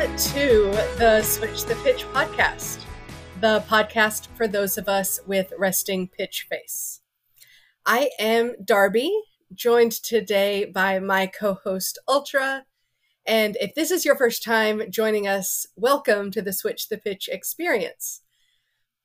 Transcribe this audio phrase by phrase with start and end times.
[0.00, 2.86] to the Switch the Pitch podcast,
[3.42, 7.02] the podcast for those of us with resting pitch face.
[7.84, 9.14] I am Darby,
[9.52, 12.64] joined today by my co host Ultra.
[13.26, 17.28] And if this is your first time joining us, welcome to the Switch the Pitch
[17.30, 18.22] experience.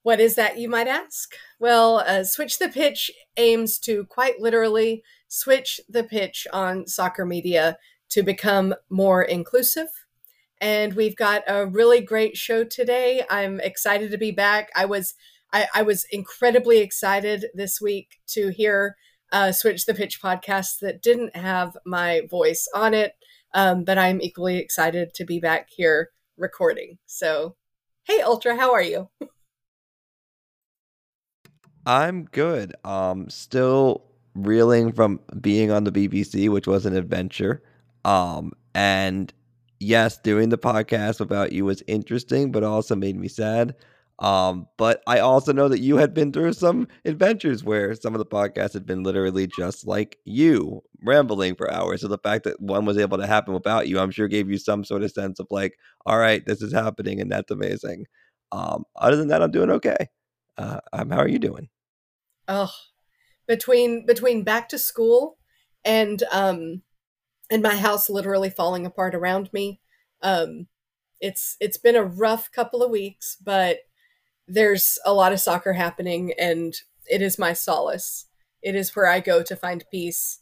[0.03, 1.35] What is that, you might ask?
[1.59, 7.77] Well, uh, Switch the Pitch aims to quite literally switch the pitch on soccer media
[8.11, 9.89] to become more inclusive.
[10.61, 13.23] And we've got a really great show today.
[13.29, 14.71] I'm excited to be back.
[14.75, 15.13] I was
[15.53, 18.95] I, I was incredibly excited this week to hear
[19.31, 23.13] uh, Switch the Pitch podcast that didn't have my voice on it.
[23.53, 26.97] Um, but I'm equally excited to be back here recording.
[27.05, 27.55] So,
[28.03, 29.09] hey, Ultra, how are you?
[31.85, 32.75] I'm good.
[32.83, 37.63] Um, still reeling from being on the BBC, which was an adventure.
[38.03, 39.31] Um, and
[39.79, 43.75] yes, doing the podcast without you was interesting, but also made me sad.
[44.19, 48.19] Um, but I also know that you had been through some adventures where some of
[48.19, 52.01] the podcasts had been literally just like you, rambling for hours.
[52.01, 54.57] So the fact that one was able to happen without you, I'm sure gave you
[54.57, 55.73] some sort of sense of like,
[56.05, 58.05] all right, this is happening and that's amazing.
[58.53, 60.07] Um, other than that, I'm doing okay.
[60.57, 61.67] Uh, um, how are you doing?
[62.47, 62.71] Oh,
[63.47, 65.37] between between back to school
[65.83, 66.81] and um
[67.49, 69.81] and my house literally falling apart around me.
[70.21, 70.67] Um
[71.19, 73.79] it's it's been a rough couple of weeks, but
[74.47, 76.75] there's a lot of soccer happening and
[77.07, 78.25] it is my solace.
[78.61, 80.39] It is where I go to find peace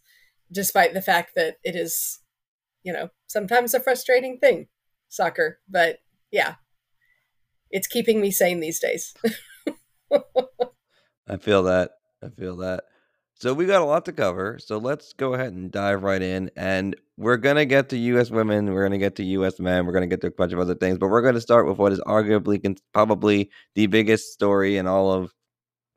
[0.52, 2.20] despite the fact that it is
[2.84, 4.68] you know, sometimes a frustrating thing,
[5.10, 6.00] soccer, but
[6.32, 6.56] yeah.
[7.72, 9.16] It's keeping me sane these days.
[11.28, 11.92] I feel that.
[12.22, 12.84] I feel that.
[13.44, 14.58] So we got a lot to cover.
[14.58, 16.50] So let's go ahead and dive right in.
[16.56, 18.32] And we're gonna get to U.S.
[18.32, 18.72] women.
[18.74, 19.60] We're gonna get to U.S.
[19.60, 19.86] men.
[19.86, 20.98] We're gonna get to a bunch of other things.
[20.98, 25.34] But we're gonna start with what is arguably probably the biggest story in all of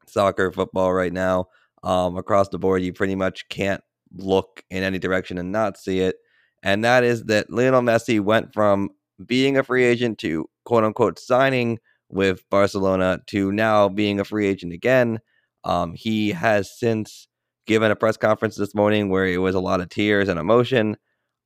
[0.09, 1.47] soccer football right now.
[1.85, 3.81] Um, across the board, you pretty much can't
[4.17, 6.17] look in any direction and not see it.
[6.65, 8.91] And that is that Lionel Messi went from
[9.25, 11.79] being a free agent to quote unquote signing
[12.09, 15.21] with Barcelona to now being a free agent again.
[15.63, 17.29] Um, he has since
[17.67, 20.97] given a press conference this morning where it was a lot of tears and emotion.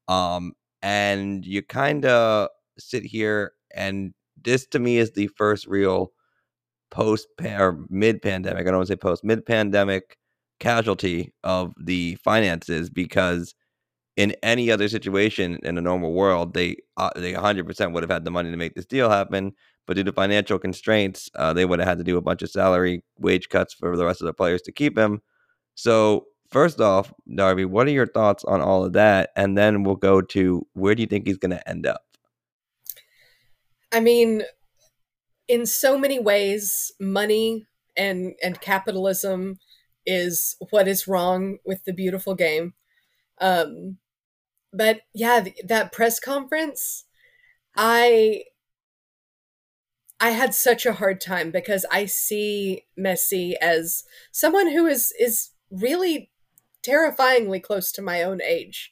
[0.09, 2.49] Um, and you kind of
[2.79, 6.13] sit here, and this to me is the first real
[6.91, 8.63] post or mid pandemic.
[8.63, 10.17] I don't want to say post mid pandemic
[10.59, 13.55] casualty of the finances because
[14.17, 18.25] in any other situation in a normal world, they uh, they 100% would have had
[18.25, 19.53] the money to make this deal happen.
[19.87, 22.51] But due to financial constraints, uh, they would have had to do a bunch of
[22.51, 25.23] salary wage cuts for the rest of the players to keep him.
[25.75, 29.31] So, first off, Darby, what are your thoughts on all of that?
[29.37, 32.03] And then we'll go to where do you think he's going to end up?
[33.93, 34.43] I mean,
[35.49, 37.67] in so many ways, money
[37.97, 39.59] and and capitalism
[40.07, 42.75] is what is wrong with the beautiful game.
[43.41, 43.99] Um,
[44.73, 47.05] but yeah, that press conference,
[47.77, 48.45] I
[50.21, 55.51] I had such a hard time because I see Messi as someone who is is
[55.71, 56.31] really
[56.83, 58.91] terrifyingly close to my own age.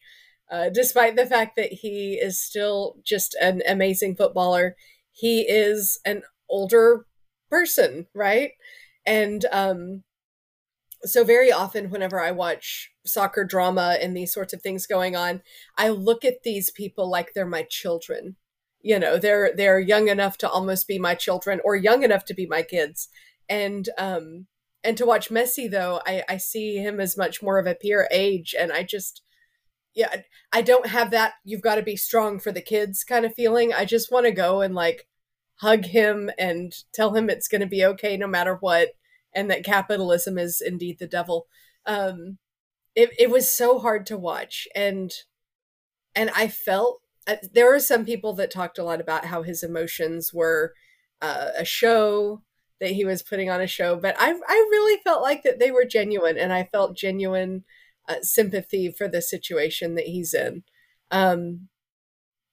[0.50, 4.77] Uh, despite the fact that he is still just an amazing footballer,
[5.12, 7.06] he is an older
[7.50, 8.53] person, right?
[9.05, 10.05] And um,
[11.05, 15.43] so very often whenever I watch soccer drama and these sorts of things going on,
[15.77, 18.37] I look at these people like they're my children
[18.81, 22.34] you know they're they're young enough to almost be my children or young enough to
[22.34, 23.08] be my kids
[23.49, 24.47] and um
[24.88, 28.08] and to watch messi though i i see him as much more of a peer
[28.11, 29.20] age and i just
[29.94, 33.35] yeah i don't have that you've got to be strong for the kids kind of
[33.35, 33.73] feeling.
[33.75, 35.06] I just want to go and like
[35.56, 38.90] hug him and tell him it's going to be okay no matter what
[39.35, 41.46] and that capitalism is indeed the devil.
[41.85, 42.38] Um
[42.94, 45.12] it, it was so hard to watch and
[46.14, 49.62] and i felt uh, there were some people that talked a lot about how his
[49.62, 50.73] emotions were
[51.20, 52.43] uh, a show
[52.80, 55.70] that he was putting on a show but i i really felt like that they
[55.70, 57.64] were genuine and i felt genuine
[58.08, 60.64] uh, sympathy for the situation that he's in.
[61.10, 61.69] Um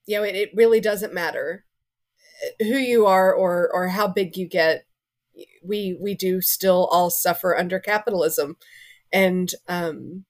[0.06, 1.64] you know it, it really doesn't matter
[2.44, 4.86] uh, who you are or or how big you get.
[5.64, 8.56] We we do still all suffer under capitalism.
[9.12, 10.24] And um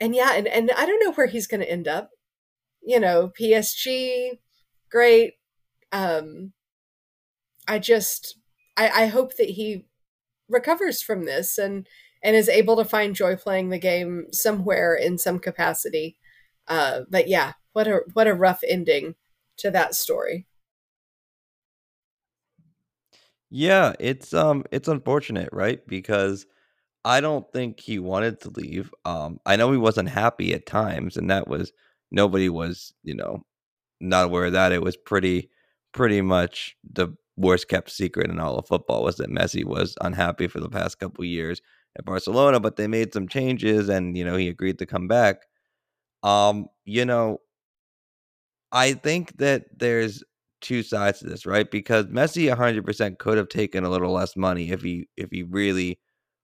[0.00, 2.10] and yeah and and i don't know where he's going to end up.
[2.82, 4.40] You know, PSG,
[4.90, 5.34] great.
[5.92, 6.52] Um,
[7.68, 8.38] I just,
[8.76, 9.86] I, I hope that he
[10.48, 11.86] recovers from this and
[12.22, 16.16] and is able to find joy playing the game somewhere in some capacity.
[16.68, 19.16] Uh, but yeah, what a what a rough ending
[19.58, 20.46] to that story.
[23.50, 25.86] Yeah, it's um it's unfortunate, right?
[25.86, 26.46] Because
[27.04, 28.92] I don't think he wanted to leave.
[29.04, 31.72] Um I know he wasn't happy at times and that was
[32.10, 33.44] nobody was, you know,
[34.00, 34.72] not aware of that.
[34.72, 35.50] It was pretty
[35.92, 40.46] pretty much the worst kept secret in all of football was that Messi was unhappy
[40.46, 41.60] for the past couple years
[41.98, 45.36] at Barcelona, but they made some changes and you know, he agreed to come back.
[46.22, 47.38] Um, you know,
[48.72, 50.22] I think that there's
[50.60, 51.70] two sides to this, right?
[51.70, 55.98] Because Messi 100% could have taken a little less money if he if he really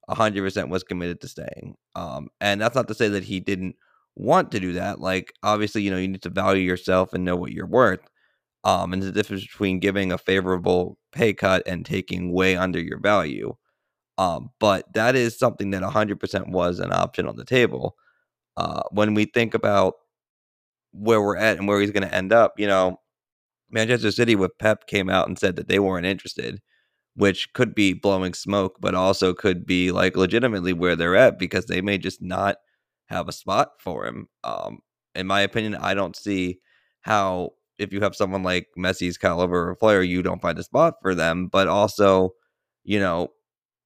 [0.09, 1.77] 100% was committed to staying.
[1.97, 3.77] Um, and that's not to say that he didn't
[4.17, 5.01] want to do that.
[5.01, 8.01] Like obviously, you know, you need to value yourself and know what you're worth.
[8.65, 12.99] Um, and the difference between giving a favorable pay cut and taking way under your
[13.01, 13.55] value.
[14.19, 17.97] Um, but that is something that 100% was an option on the table.
[18.57, 19.95] Uh, when we think about
[20.93, 22.99] where we're at and where he's going to end up, you know,
[23.71, 26.61] Manchester City with Pep came out and said that they weren't interested,
[27.17, 31.67] which could be blowing smoke, but also could be like legitimately where they're at because
[31.67, 32.57] they may just not
[33.07, 34.29] have a spot for him.
[34.45, 34.81] Um,
[35.15, 36.61] in my opinion, I don't see
[37.03, 40.97] how if you have someone like Messi's caliber of player, you don't find a spot
[41.03, 41.49] for them.
[41.49, 42.33] But also,
[42.85, 43.31] you know,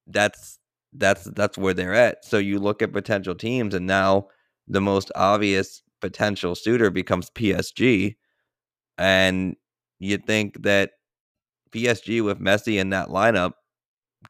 [0.07, 0.59] that's
[0.93, 2.25] that's that's where they're at.
[2.25, 4.29] So you look at potential teams, and now
[4.69, 8.17] the most obvious potential suitor becomes PSG,
[8.99, 9.57] and
[10.01, 10.93] you think that
[11.73, 13.53] PSG with Messi in that lineup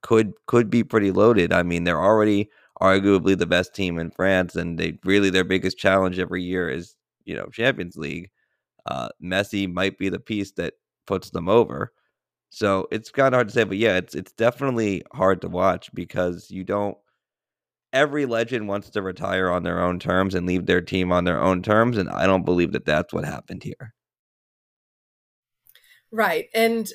[0.03, 1.53] could could be pretty loaded.
[1.53, 2.51] I mean, they're already
[2.81, 6.97] arguably the best team in France, and they really their biggest challenge every year is
[7.25, 8.31] you know Champions League.
[8.87, 10.75] Uh, Messi might be the piece that
[11.07, 11.93] puts them over.
[12.51, 15.93] So it's kind of hard to say, but yeah, it's it's definitely hard to watch
[15.93, 16.97] because you don't.
[17.93, 21.41] Every legend wants to retire on their own terms and leave their team on their
[21.41, 23.95] own terms, and I don't believe that that's what happened here.
[26.13, 26.89] Right, and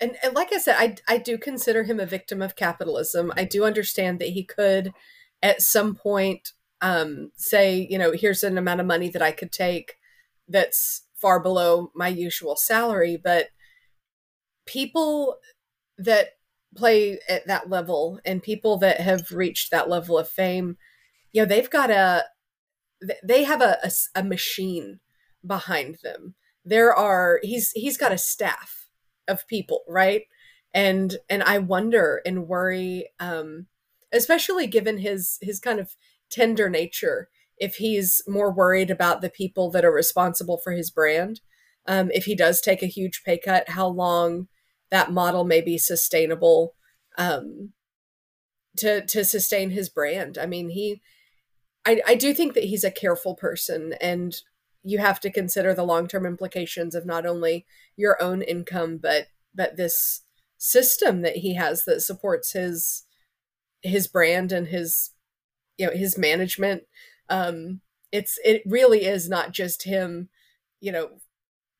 [0.00, 3.32] and, and like I said, I I do consider him a victim of capitalism.
[3.36, 4.92] I do understand that he could,
[5.42, 9.52] at some point, um, say, you know, here's an amount of money that I could
[9.52, 9.96] take,
[10.48, 13.48] that's far below my usual salary, but
[14.66, 15.38] people
[15.98, 16.30] that
[16.76, 20.76] play at that level and people that have reached that level of fame,
[21.32, 22.24] you know, they've got a
[23.22, 25.00] they have a, a, a machine
[25.46, 26.34] behind them.
[26.64, 28.88] There are he's he's got a staff
[29.26, 30.24] of people, right?
[30.74, 33.66] And and I wonder and worry, um,
[34.12, 35.94] especially given his his kind of
[36.30, 37.28] tender nature,
[37.60, 41.40] if he's more worried about the people that are responsible for his brand.
[41.86, 44.48] Um, if he does take a huge pay cut, how long
[44.90, 46.74] that model may be sustainable
[47.16, 47.72] um,
[48.76, 50.38] to to sustain his brand.
[50.38, 51.00] I mean, he,
[51.86, 54.34] I I do think that he's a careful person, and
[54.82, 57.66] you have to consider the long term implications of not only
[57.96, 60.22] your own income, but but this
[60.58, 63.04] system that he has that supports his
[63.82, 65.10] his brand and his
[65.78, 66.84] you know his management.
[67.30, 67.80] Um,
[68.12, 70.28] it's it really is not just him,
[70.80, 71.20] you know,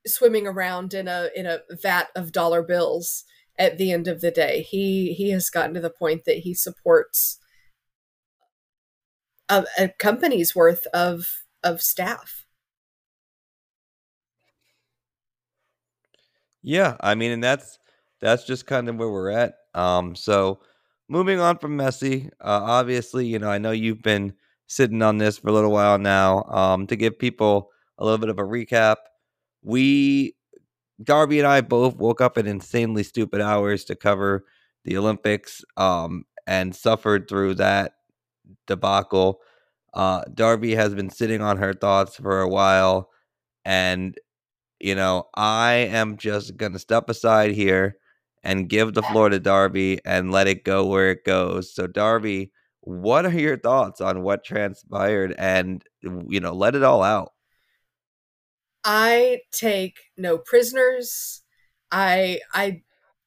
[0.07, 3.25] swimming around in a in a vat of dollar bills
[3.59, 4.63] at the end of the day.
[4.63, 7.39] He he has gotten to the point that he supports
[9.49, 11.27] a, a company's worth of
[11.63, 12.47] of staff.
[16.63, 17.79] Yeah, I mean, and that's
[18.21, 19.55] that's just kind of where we're at.
[19.75, 20.61] Um, so
[21.09, 24.35] moving on from Messi, uh, obviously, you know, I know you've been
[24.71, 26.45] sitting on this for a little while now.
[26.45, 28.97] Um, to give people a little bit of a recap,
[29.63, 30.35] we
[31.03, 34.45] Darby and I both woke up at insanely stupid hours to cover
[34.85, 37.95] the Olympics um, and suffered through that
[38.67, 39.41] debacle.
[39.95, 43.11] Uh, Darby has been sitting on her thoughts for a while,
[43.65, 44.17] and
[44.81, 47.97] you know, I am just going to step aside here
[48.43, 51.75] and give the floor to Darby and let it go where it goes.
[51.75, 57.03] So, Darby, what are your thoughts on what transpired and, you know, let it all
[57.03, 57.33] out?
[58.85, 61.43] I take no prisoners.
[61.91, 62.83] I I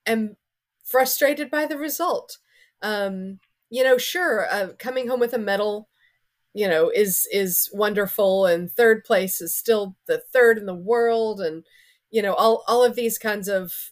[0.06, 0.38] am
[0.84, 2.38] frustrated by the result.
[2.82, 5.90] Um, you know, sure, uh, coming home with a medal
[6.54, 11.42] you know is is wonderful and third place is still the third in the world
[11.42, 11.66] and
[12.12, 13.92] you know all all of these kinds of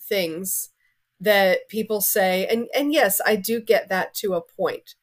[0.00, 0.70] things
[1.20, 4.94] that people say and and yes I do get that to a point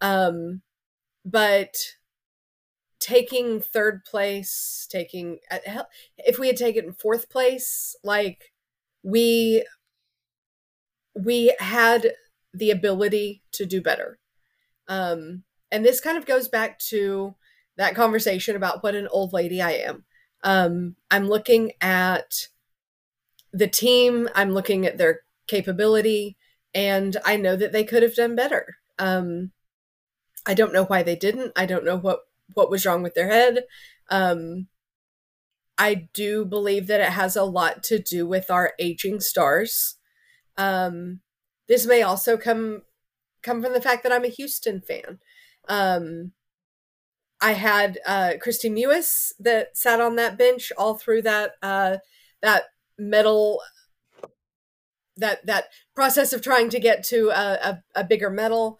[0.00, 0.62] um
[1.24, 1.76] but
[3.00, 5.82] taking third place taking uh,
[6.18, 8.52] if we had taken fourth place like
[9.02, 9.64] we
[11.14, 12.12] we had
[12.54, 14.18] the ability to do better
[14.88, 17.34] um and this kind of goes back to
[17.78, 20.04] that conversation about what an old lady I am.
[20.42, 22.48] Um, I'm looking at
[23.52, 26.36] the team, I'm looking at their capability,
[26.74, 28.76] and I know that they could have done better.
[28.98, 29.52] Um,
[30.48, 31.52] I don't know why they didn't.
[31.54, 32.20] I don't know what
[32.54, 33.64] what was wrong with their head.
[34.10, 34.68] Um,
[35.76, 39.96] I do believe that it has a lot to do with our aging stars.
[40.56, 41.20] Um,
[41.68, 42.82] this may also come
[43.42, 45.20] come from the fact that I'm a Houston fan.
[45.68, 46.32] Um,
[47.40, 51.98] I had uh, Kristie Mewis that sat on that bench all through that uh,
[52.40, 52.64] that
[52.98, 53.60] medal
[55.18, 58.78] that that process of trying to get to a, a, a bigger medal.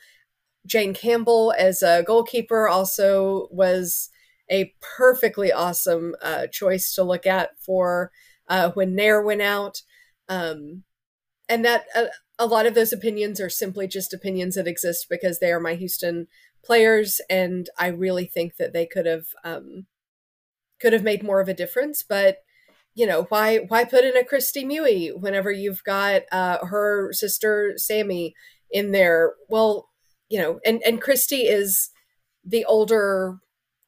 [0.68, 4.10] Jane Campbell as a goalkeeper also was
[4.50, 8.12] a perfectly awesome uh, choice to look at for
[8.48, 9.82] uh, when Naeher went out.
[10.28, 10.84] Um,
[11.48, 12.06] and that uh,
[12.38, 15.74] a lot of those opinions are simply just opinions that exist because they are my
[15.74, 16.28] Houston
[16.62, 19.86] players, and I really think that they could have um,
[20.80, 22.04] could have made more of a difference.
[22.06, 22.38] But
[22.94, 27.74] you know, why why put in a Kristie Mewis whenever you've got uh, her sister
[27.76, 28.34] Sammy
[28.70, 29.34] in there?
[29.48, 29.87] Well,
[30.28, 31.90] you know, and and Kristie is
[32.44, 33.38] the older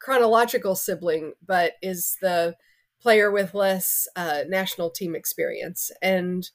[0.00, 2.56] chronological sibling, but is the
[3.00, 5.90] player with less uh, national team experience.
[6.02, 6.50] And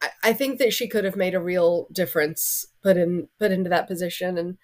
[0.00, 3.70] I, I think that she could have made a real difference put in put into
[3.70, 4.38] that position.
[4.38, 4.58] And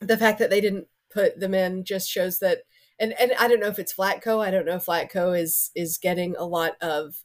[0.00, 2.58] the fact that they didn't put them in just shows that
[2.98, 4.44] and and I don't know if it's Vlatko.
[4.44, 7.16] I don't know if Vlatko is is getting a lot of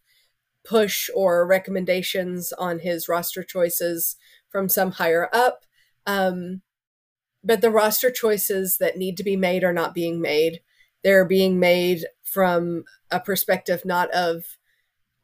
[0.66, 4.18] push or recommendations on his roster choices
[4.50, 5.62] from some higher up.
[6.08, 6.62] Um,
[7.44, 10.62] but the roster choices that need to be made are not being made.
[11.04, 14.58] They're being made from a perspective not of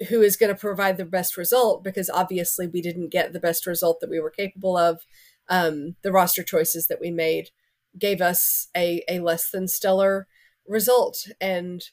[0.10, 3.66] who is going to provide the best result, because obviously we didn't get the best
[3.66, 5.02] result that we were capable of.
[5.50, 7.50] Um, the roster choices that we made
[7.98, 10.28] gave us a, a less than stellar
[10.68, 11.28] result.
[11.40, 11.84] And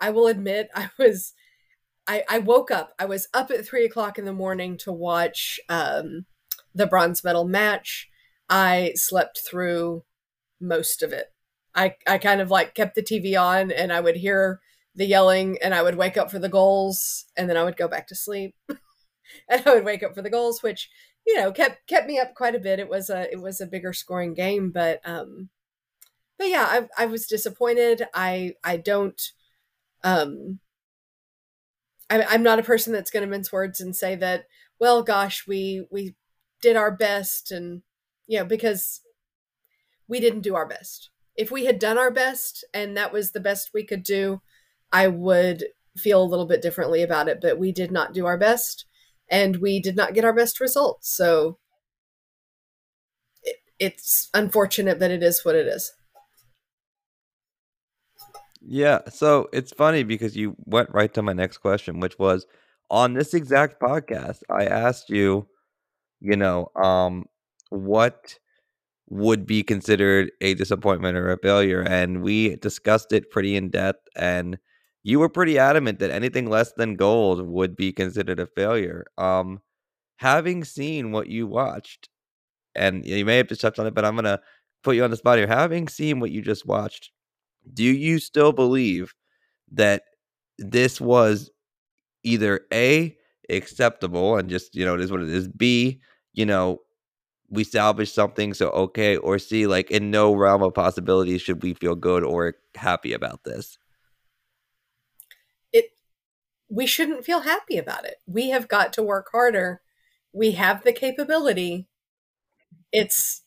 [0.00, 1.32] I will admit, I was,
[2.06, 5.60] I, I woke up, I was up at three o'clock in the morning to watch
[5.68, 6.26] um,
[6.74, 8.09] the bronze medal match
[8.50, 10.04] I slept through
[10.60, 11.26] most of it.
[11.74, 14.60] I, I kind of like kept the TV on and I would hear
[14.96, 17.88] the yelling and I would wake up for the goals and then I would go
[17.88, 18.54] back to sleep.
[19.48, 20.90] and I would wake up for the goals, which,
[21.26, 22.78] you know, kept kept me up quite a bit.
[22.80, 25.50] It was a it was a bigger scoring game, but um
[26.38, 28.04] but yeah, I I was disappointed.
[28.14, 29.20] I I don't
[30.04, 30.60] um
[32.08, 34.46] I, I'm not a person that's going to mince words and say that.
[34.78, 36.14] Well, gosh, we we
[36.62, 37.82] did our best and
[38.30, 39.00] you know, because
[40.06, 41.10] we didn't do our best.
[41.34, 44.40] If we had done our best and that was the best we could do,
[44.92, 45.64] I would
[45.96, 47.40] feel a little bit differently about it.
[47.40, 48.84] But we did not do our best
[49.28, 51.12] and we did not get our best results.
[51.12, 51.58] So
[53.42, 55.92] it, it's unfortunate that it is what it is.
[58.60, 62.46] Yeah, so it's funny because you went right to my next question, which was
[62.90, 65.48] on this exact podcast, I asked you,
[66.20, 67.24] you know, um,
[67.70, 68.38] what
[69.08, 71.82] would be considered a disappointment or a failure.
[71.82, 74.08] And we discussed it pretty in depth.
[74.16, 74.58] And
[75.02, 79.06] you were pretty adamant that anything less than gold would be considered a failure.
[79.18, 79.60] Um,
[80.18, 82.08] having seen what you watched,
[82.74, 84.40] and you may have just touched on it, but I'm going to
[84.82, 85.46] put you on the spot here.
[85.46, 87.10] Having seen what you just watched,
[87.74, 89.14] do you still believe
[89.72, 90.02] that
[90.58, 91.50] this was
[92.22, 93.16] either A,
[93.48, 96.00] acceptable and just, you know, it is what it is, B,
[96.32, 96.80] you know,
[97.50, 101.74] we salvage something so okay or c like in no realm of possibility should we
[101.74, 103.78] feel good or happy about this.
[105.72, 105.90] It
[106.68, 108.16] we shouldn't feel happy about it.
[108.26, 109.82] We have got to work harder.
[110.32, 111.88] We have the capability.
[112.92, 113.42] It's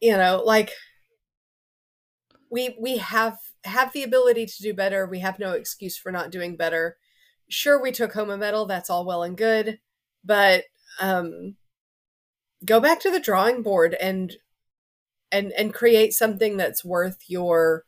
[0.00, 0.72] you know like
[2.50, 5.06] we we have have the ability to do better.
[5.06, 6.96] We have no excuse for not doing better.
[7.48, 8.66] Sure we took home a medal.
[8.66, 9.78] That's all well and good.
[10.24, 10.64] But
[11.00, 11.56] um
[12.64, 14.36] go back to the drawing board and
[15.32, 17.84] and and create something that's worth your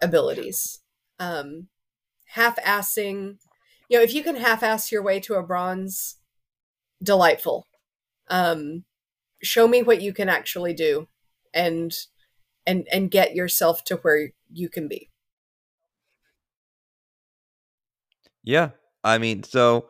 [0.00, 0.80] abilities.
[1.18, 1.68] Um
[2.32, 3.38] half-assing
[3.88, 6.16] you know if you can half-ass your way to a bronze
[7.02, 7.66] delightful.
[8.28, 8.84] Um
[9.42, 11.08] show me what you can actually do
[11.54, 11.92] and
[12.66, 15.10] and and get yourself to where you can be.
[18.44, 18.70] Yeah
[19.04, 19.86] i mean so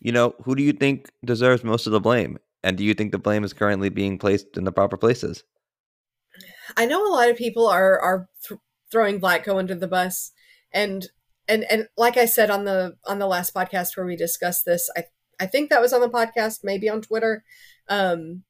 [0.00, 3.12] you know who do you think deserves most of the blame and do you think
[3.12, 5.44] the blame is currently being placed in the proper places?
[6.76, 8.60] I know a lot of people are are th-
[8.90, 10.32] throwing Vlatko under the bus,
[10.72, 11.06] and
[11.46, 14.90] and and like I said on the on the last podcast where we discussed this,
[14.96, 15.04] I
[15.40, 17.44] I think that was on the podcast, maybe on Twitter.
[17.88, 18.42] Um,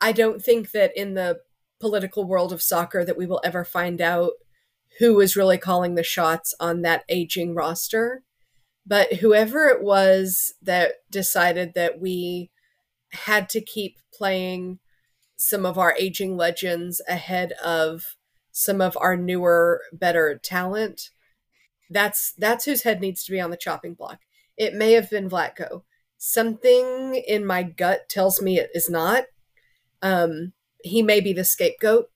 [0.00, 1.40] I don't think that in the
[1.80, 4.32] political world of soccer that we will ever find out
[4.98, 8.22] who is really calling the shots on that aging roster.
[8.86, 12.50] But whoever it was that decided that we
[13.12, 14.78] had to keep playing
[15.36, 18.16] some of our aging legends ahead of
[18.52, 21.10] some of our newer, better talent,
[21.90, 24.20] that's that's whose head needs to be on the chopping block.
[24.56, 25.82] It may have been Vlatko.
[26.18, 29.24] Something in my gut tells me it is not.
[30.02, 32.10] Um, he may be the scapegoat.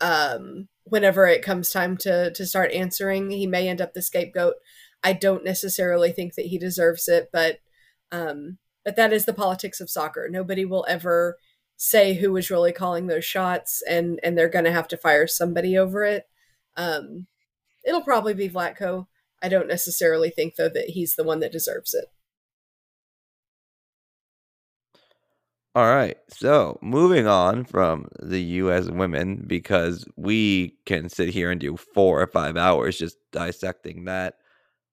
[0.00, 4.54] Um, whenever it comes time to to start answering, he may end up the scapegoat.
[5.02, 7.60] I don't necessarily think that he deserves it, but
[8.10, 10.28] um, but that is the politics of soccer.
[10.30, 11.38] Nobody will ever
[11.76, 15.26] say who was really calling those shots, and and they're going to have to fire
[15.26, 16.24] somebody over it.
[16.76, 17.26] Um,
[17.84, 19.06] it'll probably be Vlatko.
[19.42, 22.06] I don't necessarily think though that he's the one that deserves it.
[25.76, 26.16] All right.
[26.28, 28.88] So moving on from the U.S.
[28.88, 34.36] women, because we can sit here and do four or five hours just dissecting that.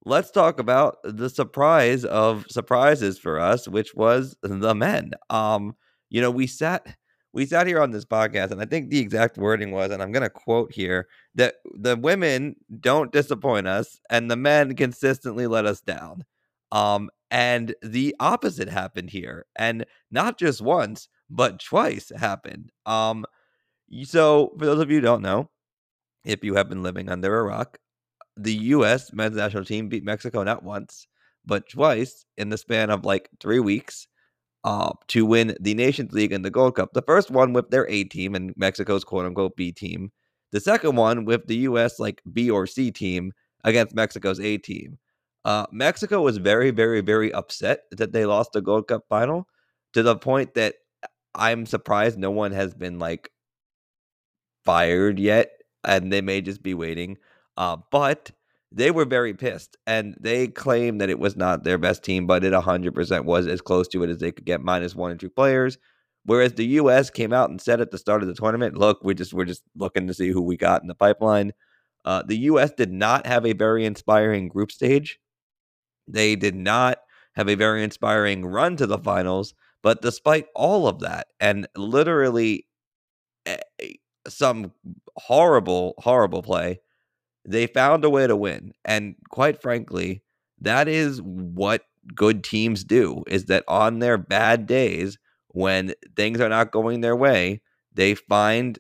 [0.04, 5.12] Let's talk about the surprise of surprises for us, which was the men.
[5.30, 5.76] Um,
[6.10, 6.96] you know, we sat
[7.34, 10.12] we sat here on this podcast, and I think the exact wording was, and I'm
[10.12, 15.82] gonna quote here, that the women don't disappoint us and the men consistently let us
[15.82, 16.26] down.
[16.72, 19.46] Um, and the opposite happened here.
[19.56, 22.72] And not just once, but twice happened.
[22.86, 23.26] Um,
[24.04, 25.50] so for those of you who don't know,
[26.26, 27.78] if you have been living under a rock,
[28.38, 31.08] the US men's national team beat Mexico not once,
[31.46, 34.08] but twice in the span of like three weeks
[34.64, 36.94] uh, to win the Nations League and the Gold Cup.
[36.94, 40.12] The first one with their A team and Mexico's quote unquote B team.
[40.52, 43.32] The second one with the US like B or C team
[43.64, 44.98] against Mexico's A team.
[45.44, 49.48] Uh, Mexico was very, very, very upset that they lost the Gold Cup final
[49.94, 50.76] to the point that
[51.34, 53.32] I'm surprised no one has been like
[54.64, 55.50] fired yet,
[55.84, 57.18] and they may just be waiting.
[57.58, 58.32] Uh, but
[58.72, 62.44] they were very pissed, and they claimed that it was not their best team, but
[62.44, 65.30] it 100% was as close to it as they could get, minus one or two
[65.30, 65.78] players.
[66.26, 67.10] Whereas the U.S.
[67.10, 69.64] came out and said at the start of the tournament, "Look, we just we're just
[69.76, 71.52] looking to see who we got in the pipeline."
[72.06, 72.72] Uh, the U.S.
[72.72, 75.20] did not have a very inspiring group stage.
[76.08, 77.00] They did not
[77.36, 82.68] have a very inspiring run to the finals, but despite all of that, and literally
[83.46, 83.94] eh, eh,
[84.28, 84.72] some
[85.18, 86.82] horrible, horrible play,
[87.46, 88.74] they found a way to win.
[88.86, 90.24] And quite frankly,
[90.60, 95.18] that is what good teams do is that on their bad days,
[95.50, 97.62] when things are not going their way,
[97.94, 98.80] they find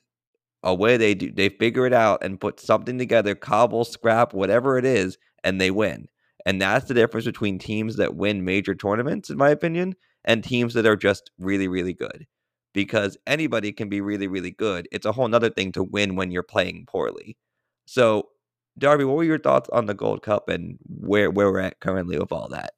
[0.63, 4.77] a way they do they figure it out and put something together, cobble, scrap, whatever
[4.77, 6.07] it is, and they win.
[6.45, 9.95] And that's the difference between teams that win major tournaments, in my opinion,
[10.25, 12.27] and teams that are just really, really good.
[12.73, 14.87] Because anybody can be really, really good.
[14.91, 17.37] It's a whole nother thing to win when you're playing poorly.
[17.85, 18.29] So,
[18.77, 22.17] Darby, what were your thoughts on the Gold Cup and where, where we're at currently
[22.17, 22.73] with all that?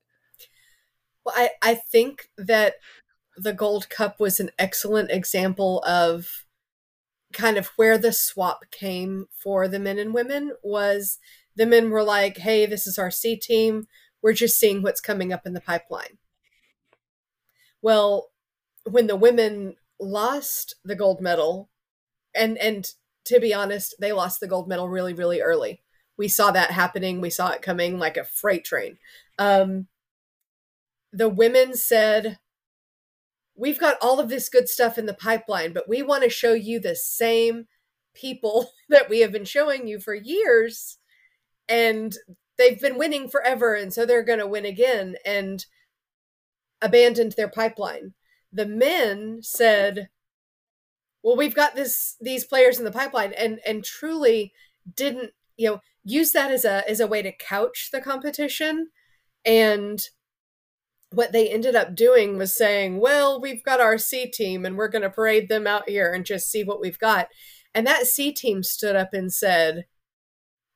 [1.26, 2.76] Well, I, I think that
[3.38, 6.46] the Gold Cup was an excellent example of
[7.32, 11.18] kind of where the swap came for the men and women was
[11.56, 13.88] the men were like, hey, this is our C team.
[14.22, 16.18] We're just seeing what's coming up in the pipeline.
[17.82, 18.32] Well,
[18.90, 21.70] when the women lost the gold medal,
[22.36, 22.90] and and
[23.26, 25.83] to be honest, they lost the gold medal really, really early.
[26.18, 27.22] We saw that happening.
[27.22, 28.98] We saw it coming like a freight train.
[29.40, 29.88] Um,
[31.12, 32.40] the women said,
[33.56, 36.54] We've got all of this good stuff in the pipeline, but we want to show
[36.54, 37.68] you the same
[38.14, 40.98] people that we have been showing you for years
[41.68, 42.16] and
[42.58, 45.66] they've been winning forever and so they're going to win again and
[46.82, 48.14] abandoned their pipeline
[48.52, 50.10] the men said
[51.24, 54.52] well we've got this these players in the pipeline and and truly
[54.96, 58.88] didn't you know use that as a as a way to couch the competition
[59.46, 60.02] and
[61.12, 64.88] what they ended up doing was saying well we've got our c team and we're
[64.88, 67.28] going to parade them out here and just see what we've got
[67.74, 69.86] and that c team stood up and said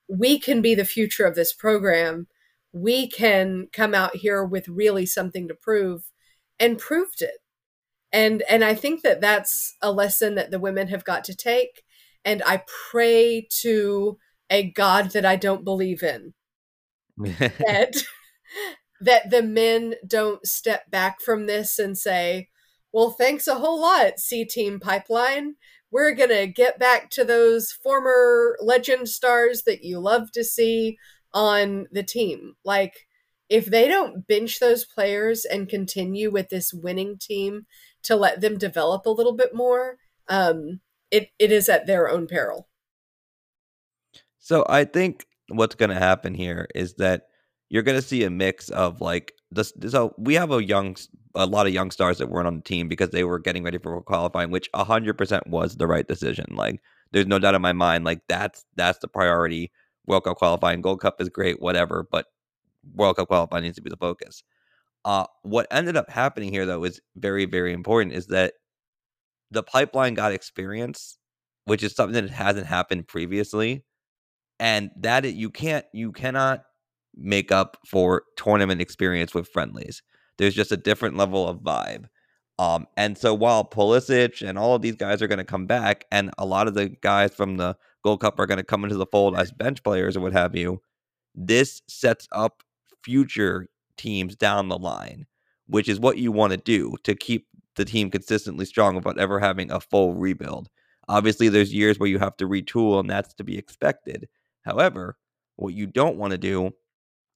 [0.09, 2.27] we can be the future of this program.
[2.71, 6.03] We can come out here with really something to prove
[6.59, 7.39] and proved it.
[8.11, 11.83] And and I think that that's a lesson that the women have got to take
[12.23, 14.17] and I pray to
[14.49, 16.33] a god that I don't believe in.
[17.17, 18.03] that
[19.01, 22.49] that the men don't step back from this and say,
[22.91, 25.55] "Well, thanks a whole lot, C Team Pipeline
[25.91, 30.97] we're going to get back to those former legend stars that you love to see
[31.33, 32.55] on the team.
[32.65, 33.07] Like,
[33.49, 37.65] if they don't bench those players and continue with this winning team
[38.03, 40.81] to let them develop a little bit more, um,
[41.11, 42.66] it, it is at their own peril.
[44.47, 47.23] So I think what's going to happen here is that
[47.67, 49.73] you're going to see a mix of like this.
[49.89, 50.95] So we have a young,
[51.35, 53.77] a lot of young stars that weren't on the team because they were getting ready
[53.77, 56.45] for qualifying, which 100% was the right decision.
[56.51, 56.79] Like,
[57.11, 58.05] there's no doubt in my mind.
[58.05, 59.69] Like that's that's the priority.
[60.05, 62.27] World Cup qualifying, Gold Cup is great, whatever, but
[62.95, 64.43] World Cup qualifying needs to be the focus.
[65.03, 68.15] Uh, what ended up happening here, though, is very, very important.
[68.15, 68.53] Is that
[69.51, 71.17] the pipeline got experience,
[71.65, 73.83] which is something that hasn't happened previously,
[74.59, 76.63] and that you can't, you cannot
[77.15, 80.01] make up for tournament experience with friendlies.
[80.37, 82.05] There's just a different level of vibe.
[82.59, 86.05] Um, and so while Pulisic and all of these guys are going to come back,
[86.11, 88.97] and a lot of the guys from the Gold Cup are going to come into
[88.97, 90.81] the fold as bench players or what have you,
[91.35, 92.63] this sets up
[93.03, 95.25] future teams down the line,
[95.67, 99.39] which is what you want to do to keep the team consistently strong without ever
[99.39, 100.69] having a full rebuild.
[101.07, 104.27] Obviously, there's years where you have to retool, and that's to be expected.
[104.67, 105.17] However,
[105.55, 106.71] what you don't want to do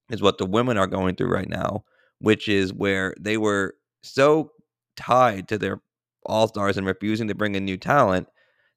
[0.10, 1.86] is what the women are going through right now,
[2.20, 4.52] which is where they were so
[4.98, 5.82] tied to their
[6.26, 8.28] all stars and refusing to bring in new talent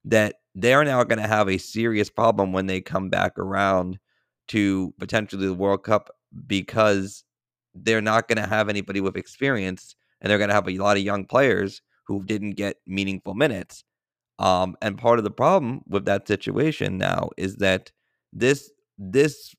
[0.05, 3.99] that they are now going to have a serious problem when they come back around
[4.47, 6.11] to potentially the World Cup
[6.47, 7.25] because
[7.75, 10.97] they're not going to have anybody with experience and they're going to have a lot
[10.97, 13.83] of young players who didn't get meaningful minutes.
[14.39, 17.91] Um, and part of the problem with that situation now is that
[18.35, 19.55] this this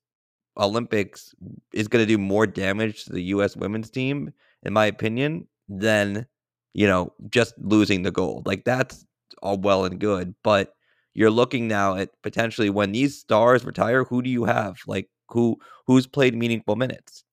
[0.58, 1.34] Olympics
[1.74, 3.56] is going to do more damage to the U.S.
[3.58, 4.32] women's team,
[4.64, 6.28] in my opinion, than
[6.74, 8.48] you know just losing the gold.
[8.48, 9.06] Like that's
[9.42, 10.74] all well and good, but
[11.14, 14.80] you're looking now at potentially when these stars retire, who do you have?
[14.88, 15.58] Like who
[15.88, 17.24] who's played meaningful minutes?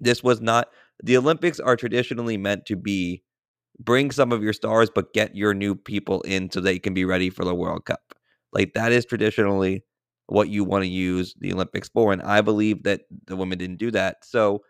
[0.00, 0.68] This was not
[1.02, 3.22] the Olympics are traditionally meant to be
[3.80, 7.04] bring some of your stars, but get your new people in so they can be
[7.04, 8.14] ready for the World Cup.
[8.52, 9.84] Like that is traditionally
[10.28, 12.12] what you want to use the Olympics for.
[12.12, 14.24] And I believe that the women didn't do that.
[14.24, 14.62] So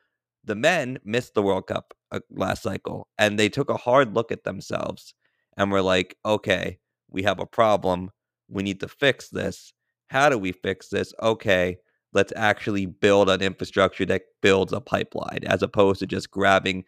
[0.45, 4.33] the men missed the World Cup uh, last cycle and they took a hard look
[4.33, 5.15] at themselves
[5.57, 6.79] and were like, okay,
[7.11, 8.11] we have a problem.
[8.49, 9.73] We need to fix this.
[10.09, 11.13] How do we fix this?
[11.21, 11.79] Okay,
[12.13, 16.85] let's actually build an infrastructure that builds a pipeline as opposed to just grabbing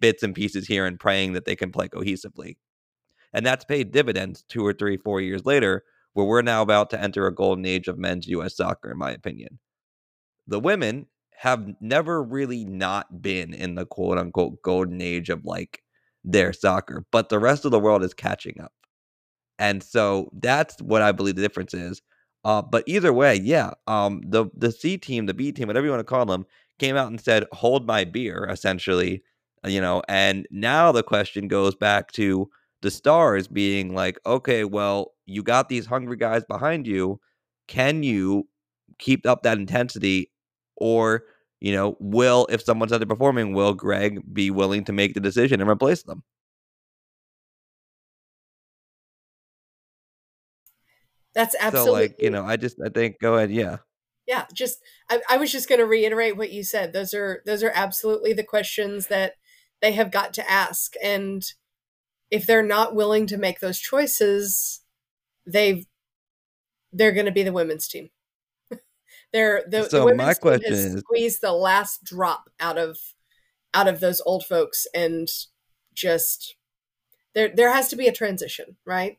[0.00, 2.56] bits and pieces here and praying that they can play cohesively.
[3.34, 5.84] And that's paid dividends two or three, four years later,
[6.18, 9.12] where we're now about to enter a golden age of men's US soccer, in my
[9.12, 9.60] opinion.
[10.48, 11.06] The women
[11.38, 15.82] have never really not been in the quote unquote golden age of like
[16.24, 18.72] their soccer, but the rest of the world is catching up.
[19.58, 22.02] And so that's what I believe the difference is.
[22.44, 25.90] Uh, but either way, yeah, um, the the C team, the B team, whatever you
[25.92, 26.46] want to call them,
[26.78, 29.22] came out and said, "Hold my beer," essentially,
[29.64, 30.02] uh, you know.
[30.08, 32.48] And now the question goes back to
[32.82, 37.20] the stars being like, "Okay, well, you got these hungry guys behind you.
[37.68, 38.48] Can you
[38.98, 40.32] keep up that intensity,
[40.76, 41.24] or
[41.60, 45.70] you know, will if someone's underperforming, will Greg be willing to make the decision and
[45.70, 46.22] replace them?"
[51.34, 51.90] That's absolutely.
[51.90, 53.52] So, like, you know, I just, I think, go ahead.
[53.52, 53.76] Yeah.
[54.26, 54.46] Yeah.
[54.52, 56.92] Just, I, I was just going to reiterate what you said.
[56.92, 59.34] Those are, those are absolutely the questions that
[59.80, 60.94] they have got to ask.
[61.00, 61.44] And
[62.28, 64.80] if they're not willing to make those choices,
[65.50, 65.86] they've,
[66.92, 68.10] they're going to be the women's team.
[69.32, 72.78] they're the, so the women's my question team has is, squeezed the last drop out
[72.78, 72.98] of,
[73.74, 75.28] out of those old folks and
[75.94, 76.56] just
[77.34, 79.18] there, there has to be a transition, right?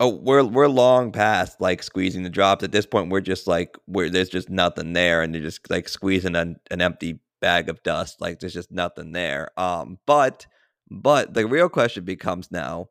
[0.00, 2.64] Oh, we're we're long past like squeezing the drops.
[2.64, 5.90] At this point, we're just like where there's just nothing there, and you're just like
[5.90, 8.18] squeezing an, an empty bag of dust.
[8.20, 9.50] Like there's just nothing there.
[9.58, 10.46] Um, but
[10.90, 12.88] but the real question becomes now: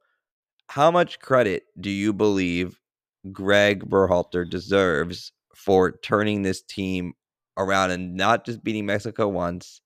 [0.70, 2.80] How much credit do you believe
[3.32, 7.14] Greg Berhalter deserves for turning this team
[7.58, 9.82] around and not just beating Mexico once,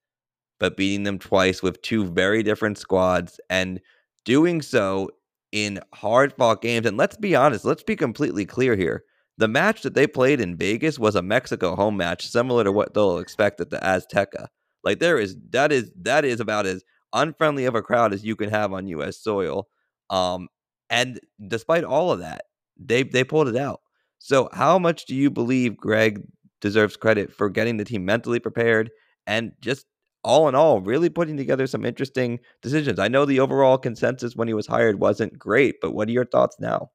[0.59, 3.79] but beating them twice with two very different squads and
[4.25, 5.09] doing so
[5.53, 6.85] in hard fought games.
[6.85, 9.05] And let's be honest, let's be completely clear here.
[9.37, 12.93] The match that they played in Vegas was a Mexico home match, similar to what
[12.93, 14.47] they'll expect at the Azteca.
[14.83, 18.35] Like there is that is that is about as unfriendly of a crowd as you
[18.35, 19.23] can have on U.S.
[19.23, 19.69] soil.
[20.09, 20.49] Um,
[20.93, 22.43] and despite all of that,
[22.77, 23.81] they they pulled it out.
[24.19, 26.21] So how much do you believe Greg
[26.61, 28.89] deserves credit for getting the team mentally prepared
[29.27, 29.85] and just
[30.23, 32.97] all in all, really putting together some interesting decisions.
[32.97, 36.25] I know the overall consensus when he was hired wasn't great, but what are your
[36.25, 36.91] thoughts now?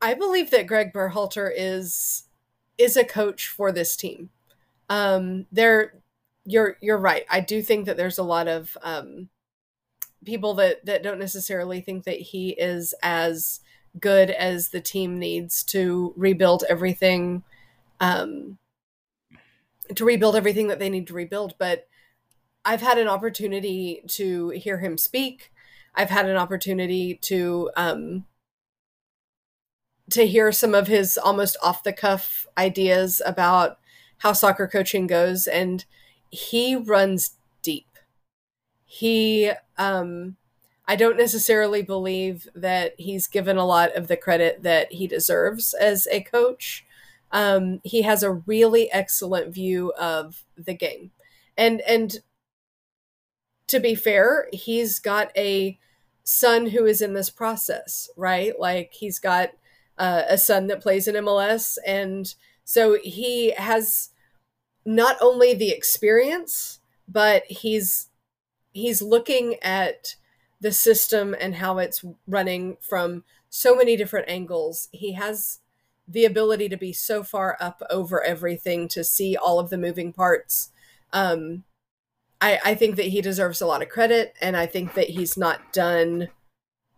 [0.00, 2.24] I believe that Greg Berhalter is
[2.78, 4.30] is a coach for this team.
[4.88, 6.00] Um, there,
[6.44, 7.26] you're you're right.
[7.28, 9.28] I do think that there's a lot of um,
[10.24, 13.60] people that that don't necessarily think that he is as
[14.00, 17.42] good as the team needs to rebuild everything
[18.00, 18.58] um,
[19.94, 21.86] to rebuild everything that they need to rebuild, but
[22.64, 25.52] I've had an opportunity to hear him speak.
[25.94, 28.26] I've had an opportunity to um,
[30.10, 33.78] to hear some of his almost off the cuff ideas about
[34.18, 35.84] how soccer coaching goes, and
[36.30, 37.36] he runs.
[38.90, 40.36] He, um,
[40.86, 45.74] I don't necessarily believe that he's given a lot of the credit that he deserves
[45.74, 46.86] as a coach.
[47.30, 51.10] Um, he has a really excellent view of the game,
[51.58, 52.16] and and
[53.66, 55.78] to be fair, he's got a
[56.24, 58.58] son who is in this process, right?
[58.58, 59.50] Like he's got
[59.98, 64.08] uh, a son that plays in MLS, and so he has
[64.86, 68.07] not only the experience, but he's
[68.72, 70.16] he's looking at
[70.60, 74.88] the system and how it's running from so many different angles.
[74.92, 75.60] He has
[76.06, 80.12] the ability to be so far up over everything to see all of the moving
[80.12, 80.70] parts.
[81.12, 81.64] Um,
[82.40, 85.36] I, I think that he deserves a lot of credit, and I think that he's
[85.36, 86.28] not done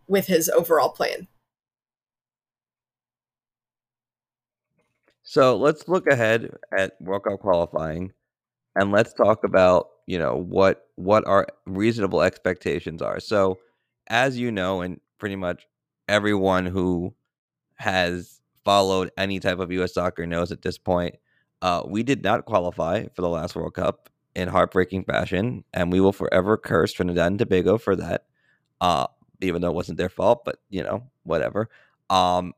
[0.07, 1.27] with his overall plan.
[5.23, 8.11] So let's look ahead at World Cup qualifying,
[8.75, 13.21] and let's talk about you know what what our reasonable expectations are.
[13.21, 13.59] So,
[14.07, 15.65] as you know, and pretty much
[16.09, 17.15] everyone who
[17.75, 19.93] has followed any type of U.S.
[19.93, 21.15] soccer knows at this point,
[21.61, 26.01] uh, we did not qualify for the last World Cup in heartbreaking fashion, and we
[26.01, 28.25] will forever curse Trinidad and Tobago for that.
[28.81, 29.07] Uh,
[29.39, 31.69] even though it wasn't their fault, but you know, whatever.
[32.09, 32.53] Um,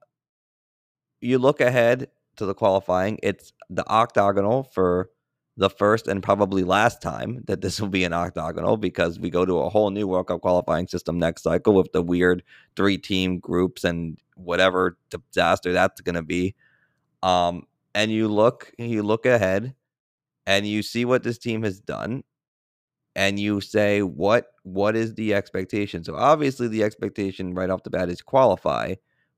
[1.22, 5.12] you look ahead to the qualifying, it's the octagonal for
[5.56, 9.46] the first and probably last time that this will be an octagonal because we go
[9.46, 12.44] to a whole new World Cup qualifying system next cycle with the weird
[12.76, 16.56] three team groups and whatever disaster that's going to be.
[17.22, 19.76] Um, and you look, you look ahead
[20.48, 22.24] and you see what this team has done
[23.16, 26.04] and you say what what is the expectation?
[26.04, 28.96] So obviously the expectation right off the bat is qualify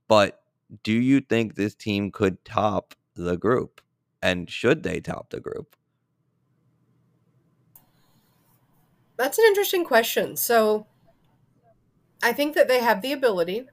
[0.07, 0.41] but
[0.83, 3.81] do you think this team could top the group?
[4.21, 5.75] And should they top the group
[9.17, 10.85] that's an interesting question so
[12.23, 13.65] i think that they have the ability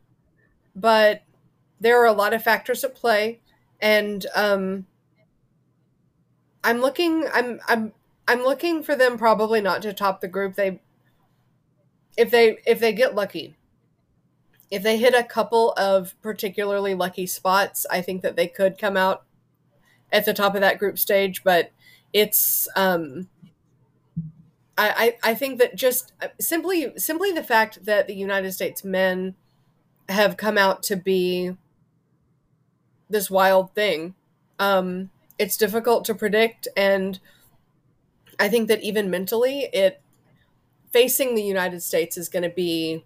[0.75, 1.23] but
[1.81, 3.41] there are a lot of factors at play
[3.81, 4.87] and um
[6.65, 7.93] I'm looking I'm I'm
[8.29, 10.55] I'm looking for them probably not to top the group.
[10.55, 10.81] They
[12.17, 13.57] if they if they get lucky.
[14.71, 18.97] If they hit a couple of particularly lucky spots, I think that they could come
[18.97, 19.25] out
[20.13, 21.73] at the top of that group stage, but
[22.13, 23.29] it's um
[24.79, 29.35] I, I, think that just uh, simply simply the fact that the United States men
[30.09, 31.57] have come out to be
[33.11, 34.15] this wild thing
[34.59, 36.69] um, it's difficult to predict.
[36.77, 37.19] And
[38.41, 40.01] i think that even mentally it
[40.91, 43.05] facing the united states is going to be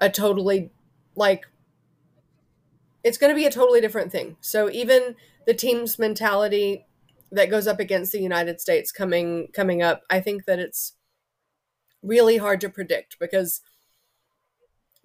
[0.00, 0.70] a totally
[1.16, 1.48] like
[3.06, 4.36] it's going to be a totally different thing.
[4.40, 5.14] So even
[5.46, 6.86] the team's mentality
[7.32, 10.94] that goes up against the united states coming coming up i think that it's
[12.02, 13.60] really hard to predict because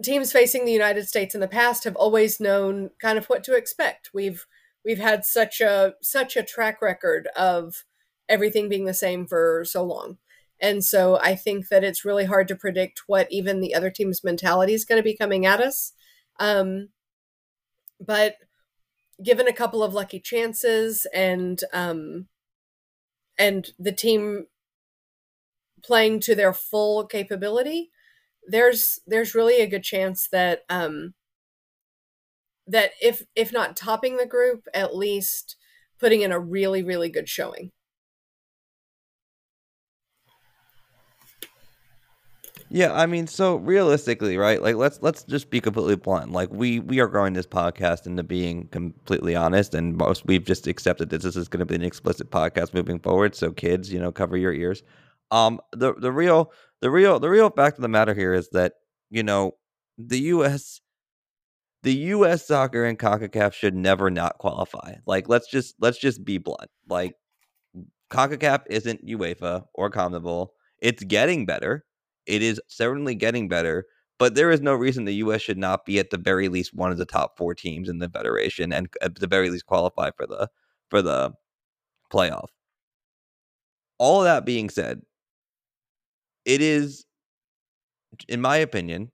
[0.03, 3.55] teams facing the united states in the past have always known kind of what to
[3.55, 4.45] expect we've
[4.83, 7.85] we've had such a such a track record of
[8.31, 10.17] everything being the same for so long.
[10.59, 14.23] And so I think that it's really hard to predict what even the other team's
[14.23, 15.93] mentality is going to be coming at us.
[16.39, 16.89] Um,
[17.99, 18.35] but
[19.23, 22.27] given a couple of lucky chances and um,
[23.37, 24.47] and the team
[25.83, 27.91] playing to their full capability,
[28.47, 31.13] there's there's really a good chance that um,
[32.67, 35.55] that if if not topping the group, at least
[35.99, 37.71] putting in a really really good showing.
[42.73, 44.61] Yeah, I mean, so realistically, right?
[44.61, 46.31] Like let's let's just be completely blunt.
[46.31, 50.67] Like we we are growing this podcast into being completely honest and most we've just
[50.67, 53.35] accepted that this is going to be an explicit podcast moving forward.
[53.35, 54.83] So kids, you know, cover your ears.
[55.31, 58.73] Um the the real the real the real fact of the matter here is that,
[59.09, 59.55] you know,
[59.97, 60.79] the US
[61.83, 62.45] the U.S.
[62.45, 64.95] soccer and CONCACAF should never not qualify.
[65.05, 66.69] Like, let's just let's just be blunt.
[66.87, 67.15] Like,
[68.11, 70.49] CONCACAF isn't UEFA or CONMEBOL.
[70.79, 71.85] It's getting better.
[72.25, 73.85] It is certainly getting better,
[74.19, 75.41] but there is no reason the U.S.
[75.41, 78.09] should not be at the very least one of the top four teams in the
[78.09, 80.49] federation, and at the very least qualify for the
[80.89, 81.31] for the
[82.11, 82.49] playoff.
[83.97, 85.01] All that being said,
[86.45, 87.05] it is,
[88.27, 89.11] in my opinion,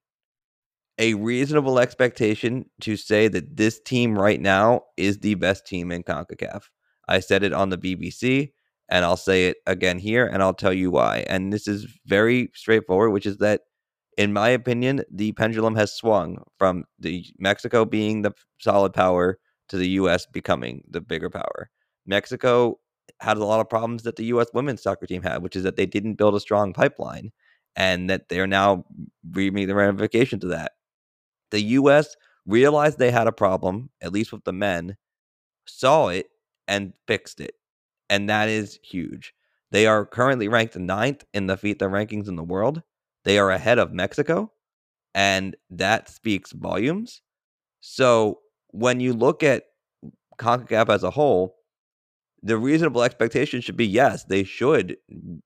[0.97, 6.03] a reasonable expectation to say that this team right now is the best team in
[6.03, 6.63] CONCACAF.
[7.07, 8.51] I said it on the BBC
[8.89, 11.25] And I'll say it again here and I'll tell you why.
[11.29, 13.61] And this is very straightforward, which is that
[14.17, 19.77] in my opinion, the pendulum has swung from the Mexico being the solid power to
[19.77, 21.69] the US becoming the bigger power.
[22.05, 22.79] Mexico
[23.19, 25.75] had a lot of problems that the US women's soccer team had, which is that
[25.75, 27.31] they didn't build a strong pipeline
[27.75, 28.85] and that they're now
[29.31, 30.73] reaping the ramifications of that.
[31.51, 34.97] The US realized they had a problem, at least with the men,
[35.67, 36.27] saw it
[36.67, 37.55] and fixed it.
[38.09, 39.33] And that is huge.
[39.71, 42.81] They are currently ranked ninth in the FIFA rankings in the world.
[43.25, 44.51] They are ahead of Mexico,
[45.13, 47.21] and that speaks volumes.
[47.81, 48.39] So
[48.71, 49.63] when you look at
[50.39, 51.55] CONCACAF as a whole,
[52.41, 54.97] the reasonable expectation should be yes, they should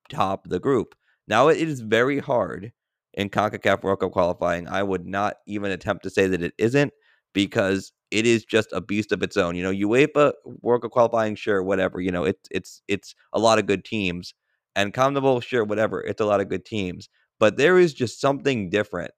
[0.10, 0.94] top the group.
[1.28, 2.72] Now it is very hard
[3.14, 4.68] in CONCACAF World Cup qualifying.
[4.68, 6.94] I would not even attempt to say that it isn't
[7.34, 9.56] because it is just a beast of its own.
[9.56, 12.02] You know, UEFA World Cup qualifying, sure, whatever.
[12.02, 14.34] You know, it's it's it's a lot of good teams,
[14.76, 16.02] and CONMEBOL, sure, whatever.
[16.02, 19.12] It's a lot of good teams, but there is just something different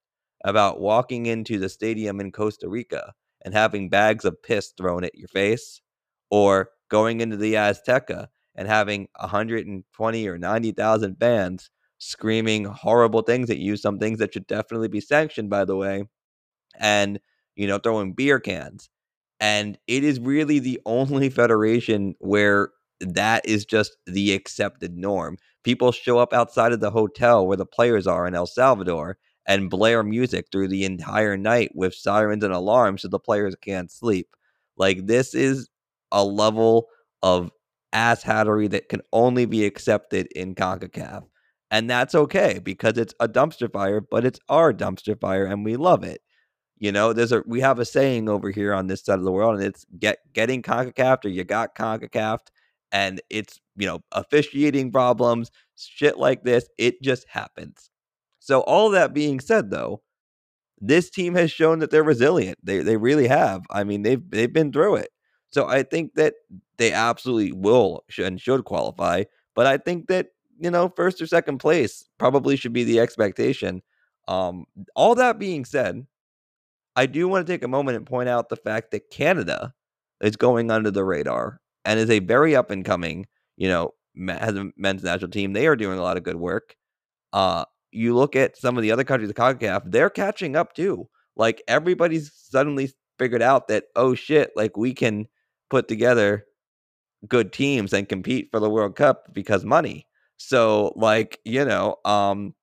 [0.46, 3.14] about walking into the stadium in Costa Rica
[3.46, 5.82] and having bags of piss thrown at your face,
[6.30, 13.58] or going into the Azteca and having 120 or 90,000 fans screaming horrible things at
[13.58, 16.04] you, some things that should definitely be sanctioned, by the way,
[16.80, 17.20] and,
[17.56, 18.90] you know, throwing beer cans.
[19.40, 25.38] And it is really the only federation where that is just the accepted norm.
[25.64, 29.70] People show up outside of the hotel where the players are in El Salvador and
[29.70, 34.28] blare music through the entire night with sirens and alarms so the players can't sleep.
[34.78, 35.70] Like this is
[36.12, 36.88] a level
[37.22, 37.52] of
[37.94, 41.24] asshattery that can only be accepted in CONCACAF.
[41.72, 45.76] And that's okay because it's a dumpster fire, but it's our dumpster fire and we
[45.76, 46.22] love it.
[46.78, 49.32] You know, there's a we have a saying over here on this side of the
[49.32, 52.40] world, and it's get getting CONCACAF or you got CONCACAF,
[52.92, 56.70] and it's you know, officiating problems, shit like this.
[56.78, 57.90] It just happens.
[58.40, 60.02] So all that being said though,
[60.80, 62.60] this team has shown that they're resilient.
[62.64, 63.64] They they really have.
[63.72, 65.10] I mean, they've they've been through it.
[65.52, 66.36] So I think that
[66.78, 69.24] they absolutely will and should qualify.
[69.56, 70.28] But I think that
[70.60, 73.82] you know first or second place probably should be the expectation.
[74.28, 76.06] Um, all that being said,
[76.96, 79.74] I do want to take a moment and point out the fact that Canada
[80.22, 83.26] is going under the radar and is a very up and coming,
[83.58, 83.94] you know,
[84.28, 85.54] has a men's national team.
[85.54, 86.76] They are doing a lot of good work.
[87.32, 91.08] Uh, you look at some of the other countries of CONCACAF, they're catching up too.
[91.36, 95.28] Like everybody's suddenly figured out that oh shit, like we can
[95.70, 96.46] put together
[97.28, 100.08] good teams and compete for the World Cup because money.
[100.38, 102.54] So like, you know, um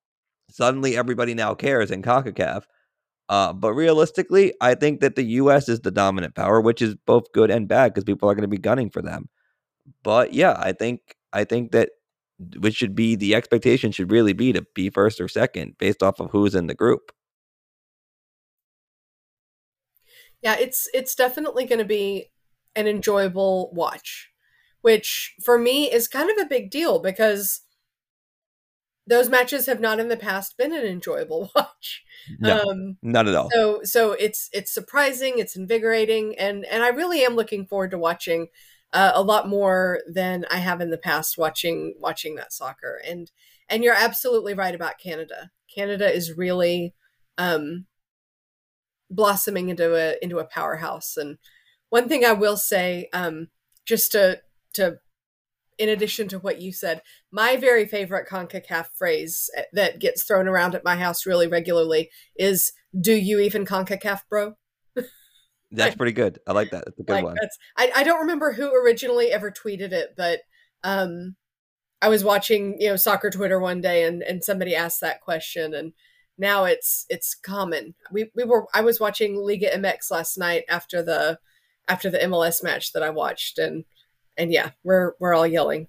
[0.50, 2.64] suddenly everybody now cares in CONCACAF.
[3.30, 7.32] Uh, but realistically, I think that the US is the dominant power, which is both
[7.32, 9.28] good and bad because people are going to be gunning for them.
[10.02, 11.90] But yeah, I think I think that
[12.58, 16.18] which should be the expectation should really be to be first or second based off
[16.18, 17.12] of who's in the group.
[20.42, 22.32] Yeah, it's it's definitely going to be
[22.74, 24.30] an enjoyable watch,
[24.80, 27.60] which for me is kind of a big deal because
[29.11, 32.05] those matches have not in the past been an enjoyable watch.
[32.38, 33.51] No, um, not at all.
[33.53, 37.99] So so it's it's surprising, it's invigorating, and and I really am looking forward to
[37.99, 38.49] watching
[38.92, 43.01] uh, a lot more than I have in the past watching watching that soccer.
[43.07, 43.31] And
[43.68, 45.51] and you're absolutely right about Canada.
[45.75, 46.94] Canada is really
[47.37, 47.87] um,
[49.11, 51.16] blossoming into a into a powerhouse.
[51.16, 51.38] And
[51.88, 53.48] one thing I will say, um,
[53.85, 54.40] just to
[54.75, 54.98] to
[55.81, 57.00] in addition to what you said,
[57.33, 62.72] my very favorite CONCACAF phrase that gets thrown around at my house really regularly is
[63.00, 64.56] "Do you even CONCACAF, bro?"
[65.70, 66.38] That's pretty good.
[66.46, 66.85] I like that.
[66.85, 67.37] That's a good like, one.
[67.78, 70.40] I, I don't remember who originally ever tweeted it, but
[70.85, 71.37] um,
[72.02, 75.72] I was watching you know soccer Twitter one day, and and somebody asked that question,
[75.72, 75.94] and
[76.37, 77.94] now it's it's common.
[78.12, 81.38] We we were I was watching Liga MX last night after the
[81.88, 83.85] after the MLS match that I watched, and
[84.40, 85.86] and yeah, we're we're all yelling.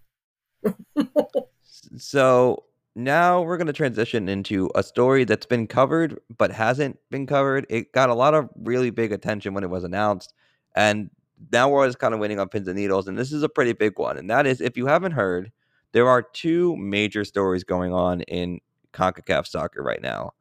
[1.98, 2.64] so
[2.96, 7.66] now we're going to transition into a story that's been covered but hasn't been covered.
[7.70, 10.34] It got a lot of really big attention when it was announced,
[10.76, 11.10] and
[11.52, 13.08] now we're always kind of waiting on pins and needles.
[13.08, 15.52] And this is a pretty big one, and that is if you haven't heard,
[15.94, 18.60] there are two major stories going on in
[18.94, 20.34] CONCACAF soccer right now.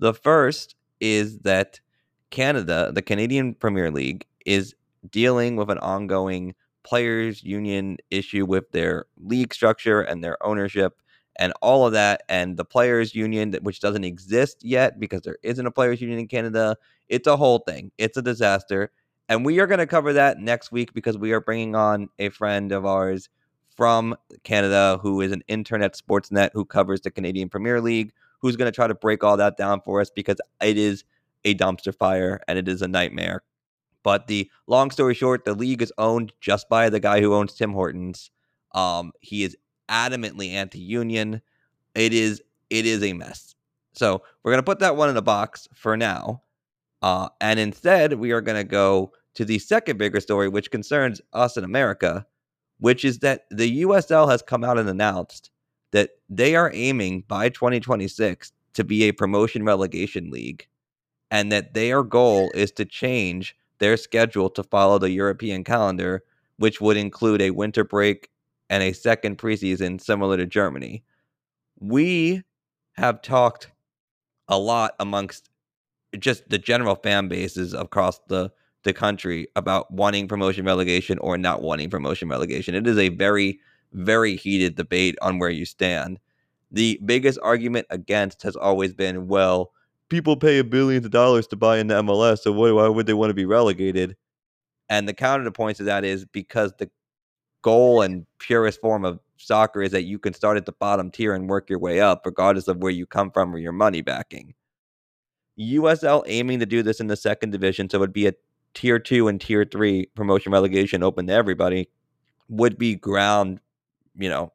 [0.00, 1.78] The first is that
[2.30, 4.74] Canada, the Canadian Premier League, is
[5.08, 6.54] dealing with an ongoing
[6.84, 11.00] players union issue with their league structure and their ownership
[11.38, 15.66] and all of that and the players union which doesn't exist yet because there isn't
[15.66, 16.76] a players union in Canada
[17.08, 18.90] it's a whole thing it's a disaster
[19.28, 22.28] and we are going to cover that next week because we are bringing on a
[22.28, 23.28] friend of ours
[23.76, 24.14] from
[24.44, 28.70] Canada who is an internet sports net who covers the Canadian Premier League, who's going
[28.70, 31.04] to try to break all that down for us because it is
[31.44, 33.42] a dumpster fire and it is a nightmare.
[34.02, 37.54] But the long story short, the league is owned just by the guy who owns
[37.54, 38.30] Tim Hortons.
[38.74, 39.56] Um, he is
[39.88, 41.40] adamantly anti-union.
[41.94, 43.54] It is it is a mess.
[43.92, 46.42] So we're gonna put that one in a box for now,
[47.02, 51.56] uh, and instead we are gonna go to the second bigger story, which concerns us
[51.56, 52.26] in America,
[52.78, 55.50] which is that the USL has come out and announced
[55.92, 60.66] that they are aiming by 2026 to be a promotion relegation league,
[61.30, 66.22] and that their goal is to change their schedule to follow the European calendar,
[66.56, 68.30] which would include a winter break
[68.70, 71.02] and a second preseason similar to Germany.
[71.80, 72.42] We
[72.92, 73.72] have talked
[74.46, 75.50] a lot amongst
[76.16, 78.52] just the general fan bases across the
[78.84, 82.76] the country about wanting promotion relegation or not wanting promotion relegation.
[82.76, 83.58] It is a very
[83.92, 86.20] very heated debate on where you stand.
[86.70, 89.72] The biggest argument against has always been, well,
[90.12, 93.34] people pay billions of dollars to buy into MLS, so why, would they want to
[93.34, 94.14] be relegated?
[94.90, 96.90] And the counter to to that is because the
[97.62, 101.32] goal and purest form of soccer is that you can start at the bottom tier
[101.32, 104.52] and work your way up, regardless of where you come from or your money backing.
[105.58, 108.34] USL aiming to do this in the second division, so it would be a
[108.74, 111.88] tier two and tier three promotion relegation open to everybody,
[112.50, 113.60] would be ground,
[114.18, 114.52] you know,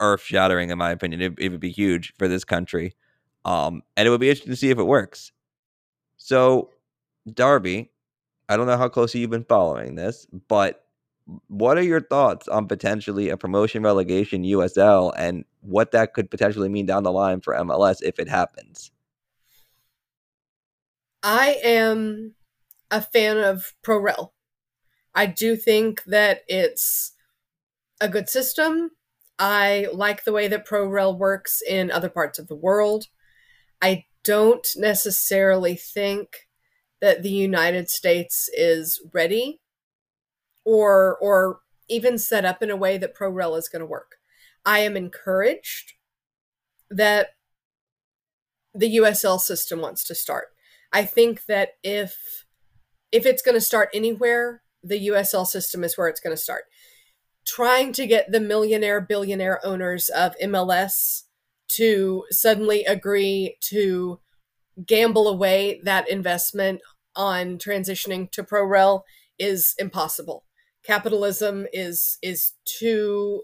[0.00, 1.20] earth shattering, in my opinion.
[1.20, 2.94] It, it, would be huge for this country.
[3.46, 5.30] Um, and it would be interesting to see if it works.
[6.16, 6.70] So,
[7.32, 7.92] Darby,
[8.48, 10.84] I don't know how closely you've been following this, but
[11.46, 16.68] what are your thoughts on potentially a promotion relegation USL and what that could potentially
[16.68, 18.90] mean down the line for MLS if it happens?
[21.22, 22.34] I am
[22.90, 24.30] a fan of ProRel.
[25.14, 27.12] I do think that it's
[28.00, 28.90] a good system.
[29.38, 33.06] I like the way that ProRel works in other parts of the world.
[33.82, 36.48] I don't necessarily think
[37.00, 39.60] that the United States is ready
[40.64, 44.16] or or even set up in a way that ProRel is going to work.
[44.64, 45.92] I am encouraged
[46.90, 47.28] that
[48.74, 50.48] the USL system wants to start.
[50.92, 52.44] I think that if
[53.12, 56.64] if it's going to start anywhere, the USL system is where it's going to start.
[57.46, 61.22] Trying to get the millionaire billionaire owners of MLS
[61.68, 64.20] to suddenly agree to
[64.86, 66.80] gamble away that investment
[67.14, 69.02] on transitioning to ProRel
[69.38, 70.44] is impossible
[70.86, 73.42] capitalism is is too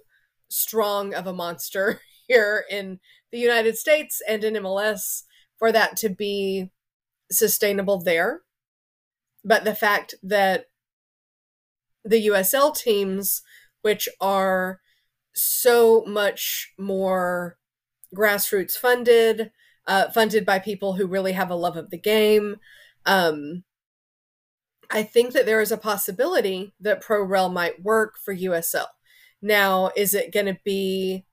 [0.48, 3.00] strong of a monster here in
[3.32, 5.24] the United States and in MLS
[5.58, 6.70] for that to be
[7.30, 8.42] sustainable there.
[9.44, 10.66] But the fact that
[12.04, 13.42] the USL teams,
[13.80, 14.80] which are
[15.34, 17.56] so much more
[18.14, 19.50] grassroots funded,
[19.86, 22.56] uh, funded by people who really have a love of the game,
[23.06, 23.64] um,
[24.90, 28.88] I think that there is a possibility that ProRel might work for USL.
[29.40, 31.24] Now, is it going to be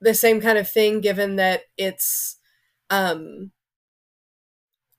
[0.00, 2.38] the same kind of thing given that it's
[2.90, 3.52] um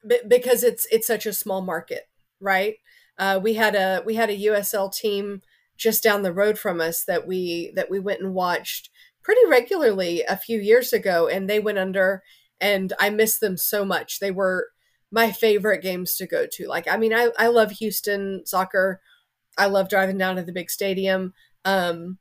[0.08, 2.08] b- because it's it's such a small market,
[2.40, 2.76] right?
[3.18, 5.42] Uh, we had a we had a USL team
[5.78, 8.90] just down the road from us that we that we went and watched
[9.28, 12.24] pretty regularly a few years ago and they went under
[12.62, 14.22] and I miss them so much.
[14.22, 14.70] They were
[15.12, 16.66] my favorite games to go to.
[16.66, 19.02] Like, I mean, I, I love Houston soccer.
[19.58, 21.34] I love driving down to the big stadium.
[21.66, 22.20] Um,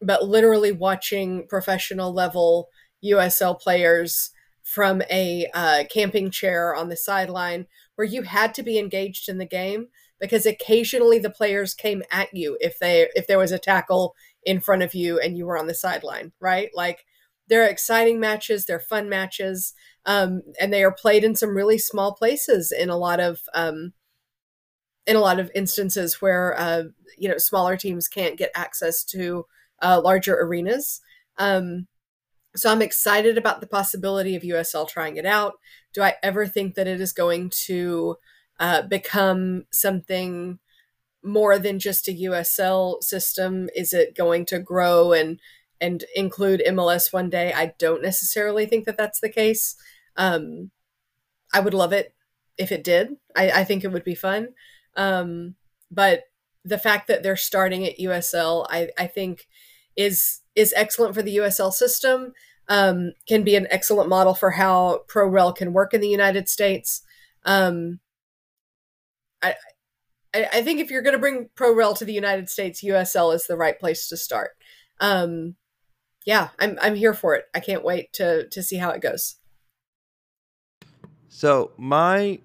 [0.00, 2.68] but literally watching professional level
[3.04, 4.30] USL players
[4.62, 9.38] from a uh, camping chair on the sideline where you had to be engaged in
[9.38, 9.88] the game
[10.20, 14.60] because occasionally the players came at you if they if there was a tackle in
[14.60, 16.70] front of you and you were on the sideline, right?
[16.74, 17.04] Like
[17.48, 19.74] they're exciting matches, they're fun matches
[20.06, 23.92] um, and they are played in some really small places in a lot of um,
[25.06, 26.84] in a lot of instances where uh,
[27.18, 29.46] you know smaller teams can't get access to
[29.82, 31.00] uh, larger arenas.
[31.38, 31.86] Um,
[32.56, 35.54] so I'm excited about the possibility of USL trying it out.
[35.92, 38.16] Do I ever think that it is going to
[38.60, 40.60] uh, become something
[41.24, 43.68] more than just a USL system?
[43.74, 45.40] Is it going to grow and
[45.80, 47.52] and include MLS one day?
[47.52, 49.76] I don't necessarily think that that's the case.
[50.16, 50.70] Um,
[51.52, 52.14] I would love it
[52.58, 53.16] if it did.
[53.36, 54.48] I, I think it would be fun.
[54.96, 55.56] Um,
[55.90, 56.24] but
[56.64, 59.48] the fact that they're starting at USL, I, I think
[59.96, 62.32] is is excellent for the USL system.
[62.66, 66.48] Um, can be an excellent model for how pro ProRel can work in the United
[66.48, 67.02] States.
[67.44, 68.00] Um,
[69.42, 69.54] I,
[70.34, 73.34] I, I think if you're going to bring pro ProRel to the United States, USL
[73.34, 74.50] is the right place to start.
[75.00, 75.56] um,
[76.26, 77.44] yeah, I'm I'm here for it.
[77.54, 79.36] I can't wait to to see how it goes.
[81.28, 82.38] So my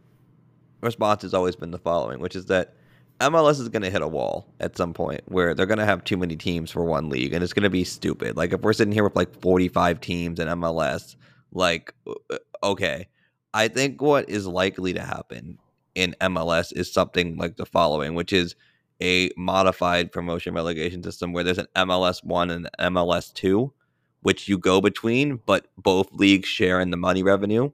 [0.81, 2.75] response has always been the following, which is that
[3.21, 6.03] MLS is going to hit a wall at some point where they're going to have
[6.03, 8.35] too many teams for one league, and it's going to be stupid.
[8.35, 11.15] Like if we're sitting here with like 45 teams in MLS,
[11.53, 13.07] like uh, okay,
[13.53, 15.57] I think what is likely to happen
[15.99, 18.55] in MLS is something like the following, which is
[19.01, 23.73] a modified promotion relegation system where there's an MLS one and MLS two,
[24.21, 27.71] which you go between, but both leagues share in the money revenue.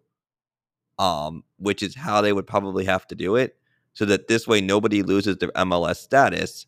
[0.97, 3.57] Um, which is how they would probably have to do it,
[3.93, 6.67] so that this way nobody loses their MLS status,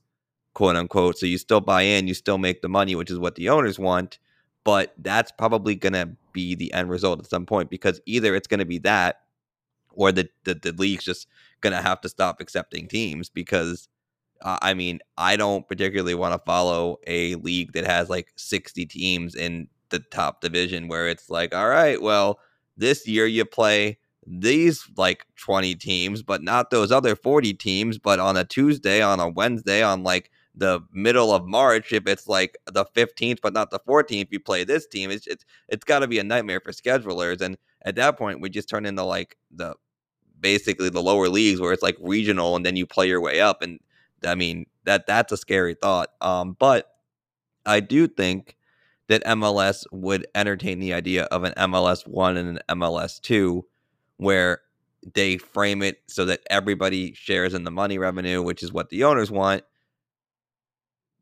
[0.54, 1.18] quote unquote.
[1.18, 3.80] So you still buy in, you still make the money, which is what the owners
[3.80, 4.20] want,
[4.66, 8.66] but that's probably gonna be the end result at some point because either it's gonna
[8.66, 9.22] be that,
[9.98, 11.28] or the the, the league's just
[11.62, 13.90] gonna have to stop accepting teams because
[14.42, 18.86] uh, I mean, I don't particularly want to follow a league that has like 60
[18.86, 22.40] teams in the top division where it's like, all right, well,
[22.78, 27.98] this year you play these like 20 teams, but not those other 40 teams.
[27.98, 32.28] But on a Tuesday, on a Wednesday, on like the middle of March, if it's
[32.28, 35.12] like the 15th, but not the 14th, you play this team.
[35.12, 37.42] It's it's, it's got to be a nightmare for schedulers.
[37.42, 39.76] And at that point, we just turn into like the
[40.40, 43.62] basically the lower leagues where it's like regional and then you play your way up.
[43.62, 43.80] And
[44.26, 46.10] I mean, that that's a scary thought.
[46.22, 46.96] Um, but
[47.66, 48.56] I do think
[49.08, 53.66] that MLS would entertain the idea of an MLS one and an MLS two,
[54.18, 54.62] where
[55.14, 59.04] they frame it so that everybody shares in the money revenue, which is what the
[59.04, 59.64] owners want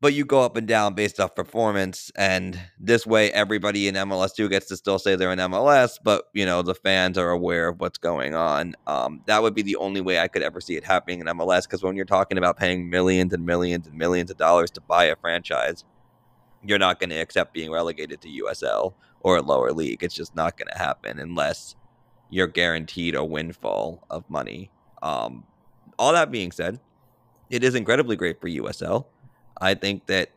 [0.00, 4.48] but you go up and down based off performance and this way everybody in mls2
[4.50, 7.80] gets to still say they're in mls but you know the fans are aware of
[7.80, 8.74] what's going on.
[8.86, 11.62] Um, that would be the only way i could ever see it happening in mls
[11.62, 15.04] because when you're talking about paying millions and millions and millions of dollars to buy
[15.04, 15.84] a franchise
[16.64, 20.04] you're not going to accept being relegated to usl or a lower league.
[20.04, 21.74] It's just not going to happen unless
[22.30, 24.70] you're guaranteed a windfall of money.
[25.02, 25.44] Um,
[25.98, 26.78] all that being said
[27.50, 29.06] it is incredibly great for usl
[29.60, 30.30] I think that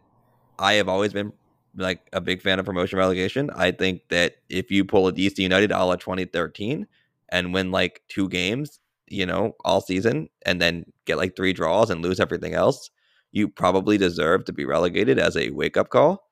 [0.57, 1.33] I have always been
[1.75, 3.49] like a big fan of promotion relegation.
[3.55, 6.87] I think that if you pull a DC United a la 2013
[7.29, 11.89] and win like two games, you know, all season and then get like three draws
[11.89, 12.89] and lose everything else,
[13.31, 16.27] you probably deserve to be relegated as a wake up call.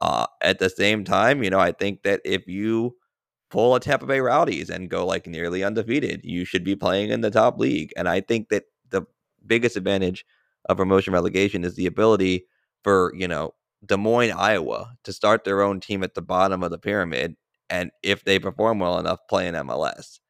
[0.00, 2.96] Uh, at the same time, you know, I think that if you
[3.50, 7.20] pull a Tampa Bay Rowdies and go like nearly undefeated, you should be playing in
[7.20, 7.92] the top league.
[7.96, 9.02] And I think that the
[9.44, 10.24] biggest advantage
[10.68, 12.46] of promotion relegation is the ability
[12.82, 13.54] for, you know,
[13.84, 17.36] Des Moines, Iowa to start their own team at the bottom of the pyramid.
[17.70, 20.20] And if they perform well enough, play in MLS.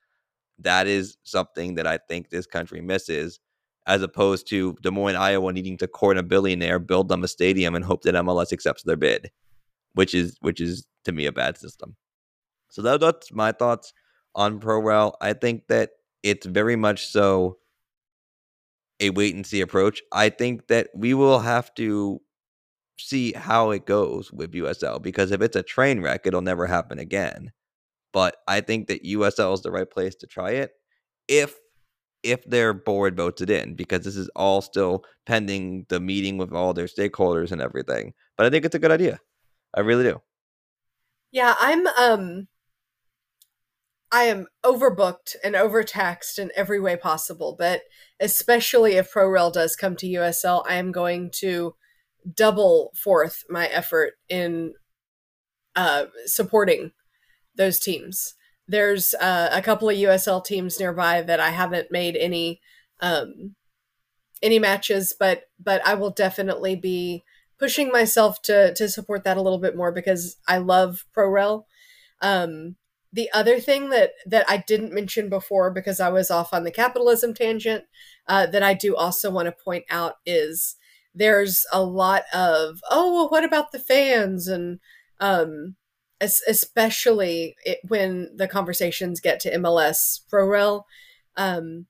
[0.58, 3.38] That is something that I think this country misses,
[3.86, 7.74] as opposed to Des Moines, Iowa needing to court a billionaire, build them a stadium,
[7.74, 9.30] and hope that MLS accepts their bid,
[9.94, 11.96] which is which is to me a bad system.
[12.70, 13.92] So that, that's my thoughts
[14.34, 15.14] on ProRel.
[15.20, 15.90] I think that
[16.22, 17.58] it's very much so
[19.00, 20.02] a wait and see approach.
[20.12, 22.20] I think that we will have to
[22.98, 26.98] see how it goes with USL because if it's a train wreck, it'll never happen
[26.98, 27.52] again.
[28.12, 30.72] But I think that USL is the right place to try it
[31.28, 31.54] if
[32.24, 36.52] if their board votes it in because this is all still pending the meeting with
[36.52, 38.12] all their stakeholders and everything.
[38.36, 39.20] But I think it's a good idea.
[39.74, 40.20] I really do.
[41.30, 42.48] Yeah, I'm um
[44.10, 47.82] I am overbooked and overtaxed in every way possible, but
[48.20, 51.74] especially if ProRel does come to USL, I am going to
[52.34, 54.74] double forth my effort in
[55.76, 56.92] uh, supporting
[57.56, 58.34] those teams.
[58.66, 62.60] There's uh, a couple of USL teams nearby that I haven't made any
[63.00, 63.54] um,
[64.42, 67.24] any matches, but but I will definitely be
[67.58, 71.64] pushing myself to to support that a little bit more because I love ProRel.
[72.20, 72.76] Um,
[73.12, 76.70] the other thing that that I didn't mention before because I was off on the
[76.70, 77.84] capitalism tangent
[78.26, 80.76] uh, that I do also want to point out is
[81.14, 84.46] there's a lot of oh well what about the fans?
[84.48, 84.80] and
[85.20, 85.76] um,
[86.20, 90.84] especially it, when the conversations get to MLS ProRel
[91.36, 91.86] um,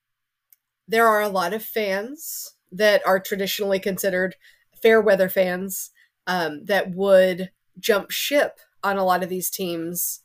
[0.87, 4.37] there are a lot of fans that are traditionally considered
[4.83, 5.91] fair weather fans
[6.27, 10.21] um, that would jump ship on a lot of these teams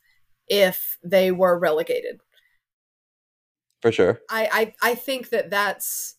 [0.54, 2.20] if they were relegated.
[3.82, 4.22] For sure.
[4.30, 6.16] I, I, I think that that's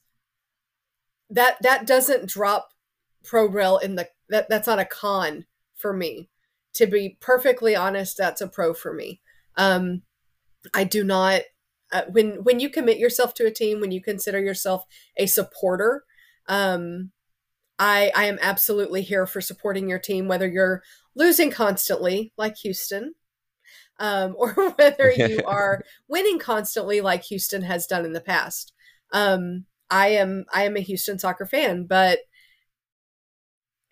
[1.31, 2.71] that that doesn't drop
[3.25, 6.29] ProRel in the that that's not a con for me.
[6.75, 9.21] To be perfectly honest, that's a pro for me.
[9.57, 10.03] Um,
[10.75, 11.43] I do not
[11.93, 14.85] uh, when when you commit yourself to a team, when you consider yourself
[15.17, 16.05] a supporter,
[16.49, 17.13] um,
[17.79, 20.83] I I am absolutely here for supporting your team, whether you're
[21.15, 23.15] losing constantly like Houston,
[23.99, 28.73] um, or whether you are winning constantly like Houston has done in the past.
[29.13, 32.21] Um, I am I am a Houston soccer fan, but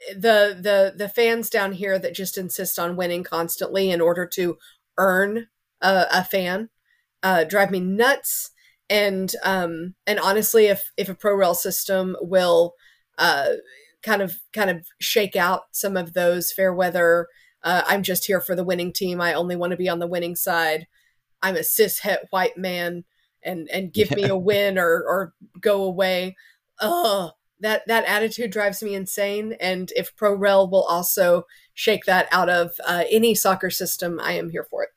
[0.08, 4.58] the the the fans down here that just insist on winning constantly in order to
[4.98, 5.46] earn
[5.80, 6.70] a, a fan
[7.22, 8.50] uh, drive me nuts.
[8.90, 12.74] And um, and honestly, if if a pro rel system will
[13.18, 13.52] uh,
[14.02, 17.28] kind of kind of shake out some of those fair weather,
[17.64, 19.20] uh, I'm just here for the winning team.
[19.20, 20.86] I only want to be on the winning side.
[21.42, 23.04] I'm a cis het white man,
[23.42, 24.16] and and give yeah.
[24.16, 26.36] me a win or or go away.
[26.80, 29.56] Ugh, that that attitude drives me insane.
[29.60, 34.32] And if pro rel will also shake that out of uh, any soccer system, I
[34.32, 34.90] am here for it.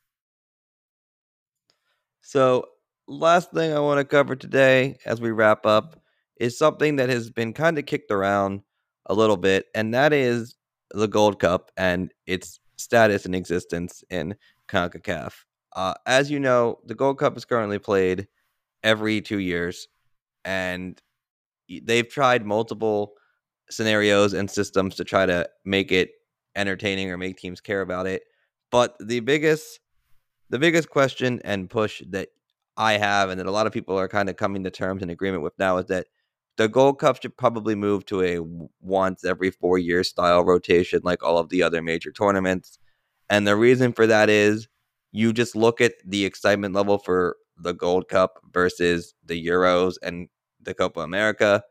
[2.21, 2.65] So,
[3.07, 5.99] last thing I want to cover today as we wrap up
[6.37, 8.61] is something that has been kind of kicked around
[9.05, 10.55] a little bit, and that is
[10.95, 14.35] the Gold Cup and its status and existence in
[14.69, 15.33] CONCACAF.
[15.75, 18.27] Uh, as you know, the Gold Cup is currently played
[18.83, 19.87] every two years,
[20.45, 21.01] and
[21.83, 23.13] they've tried multiple
[23.69, 26.11] scenarios and systems to try to make it
[26.55, 28.23] entertaining or make teams care about it.
[28.71, 29.79] But the biggest
[30.49, 32.29] the biggest question and push that
[32.77, 35.09] I have, and that a lot of people are kind of coming to terms and
[35.09, 36.07] agreement with now, is that
[36.57, 38.39] the Gold Cup should probably move to a
[38.81, 42.79] once every four year style rotation, like all of the other major tournaments.
[43.29, 44.67] And the reason for that is
[45.11, 50.27] you just look at the excitement level for the Gold Cup versus the Euros and
[50.61, 51.63] the Copa America.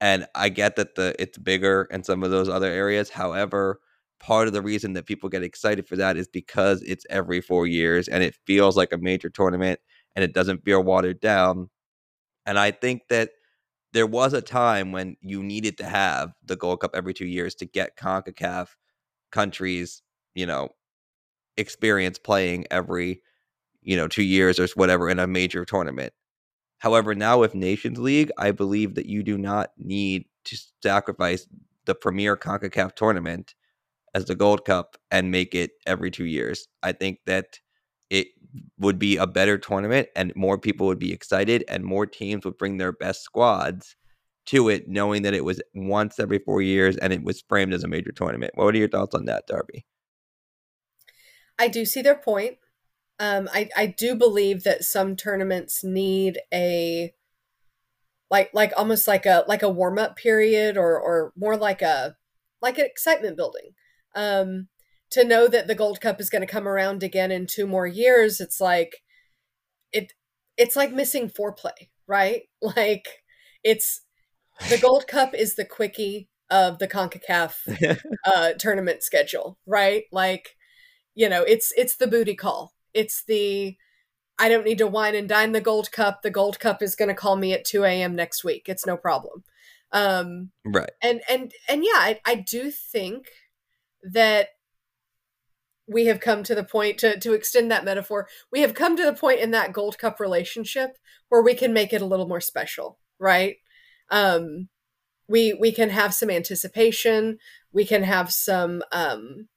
[0.00, 3.10] And I get that the it's bigger in some of those other areas.
[3.10, 3.80] However,
[4.20, 7.66] part of the reason that people get excited for that is because it's every four
[7.66, 9.80] years and it feels like a major tournament
[10.16, 11.68] and it doesn't feel watered down.
[12.46, 13.30] And I think that
[13.94, 17.54] there was a time when you needed to have the Gold Cup every two years
[17.54, 18.66] to get CONCACAF
[19.30, 20.02] countries,
[20.34, 20.70] you know,
[21.56, 23.22] experience playing every,
[23.82, 26.12] you know, two years or whatever in a major tournament.
[26.78, 31.46] However, now with Nations League, I believe that you do not need to sacrifice
[31.86, 33.54] the premier CONCACAF tournament
[34.12, 36.66] as the Gold Cup and make it every two years.
[36.82, 37.60] I think that
[38.10, 38.28] it
[38.78, 42.58] would be a better tournament and more people would be excited and more teams would
[42.58, 43.96] bring their best squads
[44.46, 47.82] to it, knowing that it was once every four years and it was framed as
[47.82, 48.52] a major tournament.
[48.54, 49.86] What are your thoughts on that, Darby?
[51.58, 52.58] I do see their point.
[53.18, 57.14] Um, I, I do believe that some tournaments need a
[58.30, 62.16] like like almost like a like a warm up period or or more like a
[62.60, 63.70] like an excitement building
[64.14, 64.68] um,
[65.14, 67.86] to know that the Gold Cup is going to come around again in two more
[67.86, 69.02] years, it's like
[69.92, 70.12] it
[70.56, 72.42] it's like missing foreplay, right?
[72.76, 73.06] Like
[73.62, 74.02] it's
[74.70, 80.04] the Gold Cup is the quickie of the CONCACAF uh, tournament schedule, right?
[80.12, 80.56] Like,
[81.14, 82.74] you know, it's it's the booty call.
[82.92, 83.76] It's the
[84.38, 86.22] I don't need to wine and dine the Gold Cup.
[86.22, 88.16] The Gold Cup is going to call me at 2 a.m.
[88.16, 88.64] next week.
[88.66, 89.44] It's no problem.
[89.92, 90.90] Um, right.
[91.02, 93.28] And and and yeah, I, I do think
[94.02, 94.48] that
[95.86, 99.04] we have come to the point to to extend that metaphor we have come to
[99.04, 100.96] the point in that gold cup relationship
[101.28, 103.56] where we can make it a little more special right?
[104.10, 104.68] Um
[105.28, 107.38] we we can have some anticipation.
[107.72, 109.48] We can have some um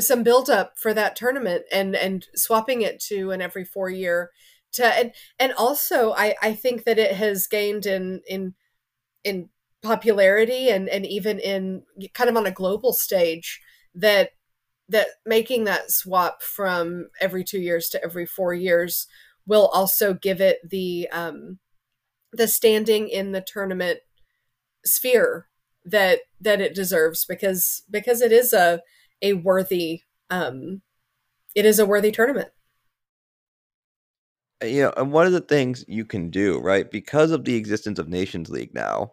[0.00, 4.30] some build up for that tournament and and swapping it to an every four year
[4.72, 8.54] to and and also i i think that it has gained in in
[9.22, 9.48] in
[9.82, 13.60] popularity and and even in kind of on a global stage
[13.94, 14.30] that
[14.88, 19.06] that making that swap from every two years to every four years
[19.46, 21.58] will also give it the um
[22.32, 24.00] the standing in the tournament
[24.84, 25.48] sphere
[25.84, 28.80] that that it deserves because because it is a
[29.22, 30.82] a worthy um
[31.54, 32.48] it is a worthy tournament.
[34.62, 37.98] You know and one of the things you can do right because of the existence
[37.98, 39.12] of nations league now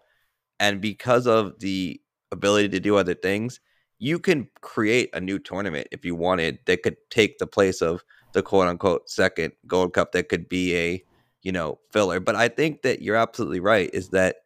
[0.60, 2.00] and because of the
[2.32, 3.60] ability to do other things,
[4.02, 8.04] you can create a new tournament if you wanted that could take the place of
[8.34, 11.06] the quote unquote second Gold Cup that could be a,
[11.44, 12.20] you know, filler.
[12.20, 14.38] But I think that you're absolutely right is that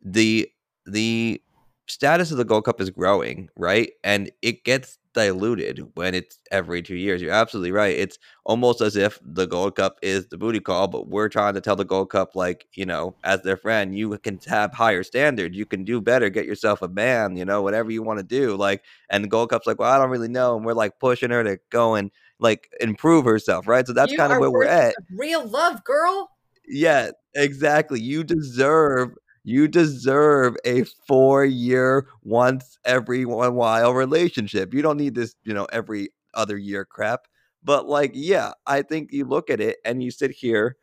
[0.00, 0.48] the
[0.86, 1.42] the
[1.86, 3.92] status of the Gold Cup is growing, right?
[4.02, 7.22] And it gets diluted when it's every two years.
[7.22, 7.96] You're absolutely right.
[7.96, 11.60] It's almost as if the Gold Cup is the booty call, but we're trying to
[11.60, 15.56] tell the Gold Cup, like, you know, as their friend, you can have higher standards.
[15.56, 18.56] You can do better, get yourself a man, you know, whatever you want to do.
[18.56, 20.56] Like, and the Gold Cup's like, well, I don't really know.
[20.56, 22.10] And we're like pushing her to go and
[22.40, 23.86] like improve herself, right?
[23.86, 24.94] So that's kind of where we're at.
[25.16, 26.30] Real love, girl.
[26.66, 28.00] Yeah, exactly.
[28.00, 29.10] You deserve
[29.44, 34.72] You deserve a four year, once every one while relationship.
[34.74, 37.26] You don't need this, you know, every other year crap.
[37.62, 40.76] But like, yeah, I think you look at it and you sit here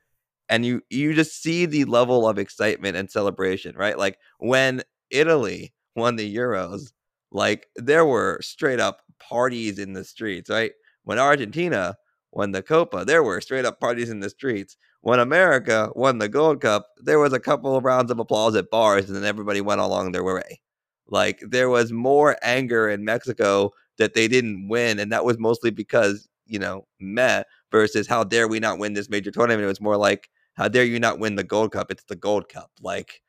[0.50, 3.98] and you you just see the level of excitement and celebration, right?
[3.98, 6.92] Like when Italy won the Euros,
[7.32, 10.72] like there were straight up parties in the streets, right?
[11.04, 11.96] When Argentina
[12.32, 14.78] won the Copa, there were straight up parties in the streets.
[15.02, 18.70] When America won the Gold Cup, there was a couple of rounds of applause at
[18.70, 20.62] bars and then everybody went along their way.
[21.08, 25.70] Like there was more anger in Mexico that they didn't win, and that was mostly
[25.72, 29.64] because, you know, meh versus how dare we not win this major tournament.
[29.64, 31.92] It was more like, how dare you not win the Gold Cup?
[31.92, 32.72] It's the Gold Cup.
[32.82, 33.22] Like,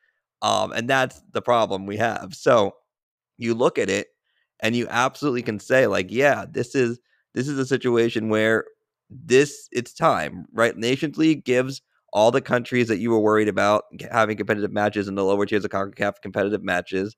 [0.42, 2.34] um, and that's the problem we have.
[2.34, 2.74] So
[3.38, 4.08] you look at it
[4.60, 6.98] and you absolutely can say, like, yeah, this is
[7.34, 8.64] this is a situation where
[9.24, 10.76] this it's time, right?
[10.76, 11.82] Nations League gives
[12.12, 15.64] all the countries that you were worried about having competitive matches in the lower tiers
[15.64, 17.16] of CONCACAF competitive matches.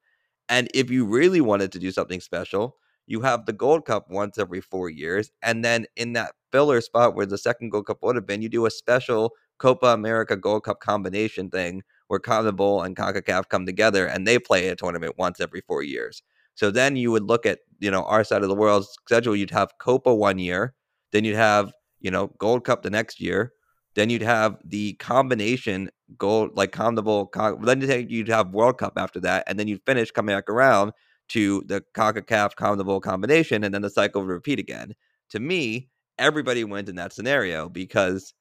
[0.48, 2.76] And if you really wanted to do something special,
[3.06, 5.30] you have the Gold Cup once every four years.
[5.42, 8.48] And then in that filler spot where the second Gold Cup would have been, you
[8.48, 14.06] do a special Copa America Gold Cup combination thing where CONMEBOL and CONCACAF come together
[14.06, 16.22] and they play a tournament once every four years.
[16.54, 19.34] So then you would look at, you know, our side of the world's schedule.
[19.34, 20.74] You'd have Copa one year,
[21.12, 21.72] then you'd have,
[22.04, 23.52] you know, Gold Cup the next year.
[23.94, 25.88] Then you'd have the combination
[26.18, 27.64] gold, like CONMEBOL.
[27.64, 30.92] Then you'd have World Cup after that, and then you'd finish coming back around
[31.30, 34.94] to the CONCACAF CONMEBOL combination, and then the cycle would repeat again.
[35.30, 35.88] To me,
[36.18, 38.34] everybody wins in that scenario because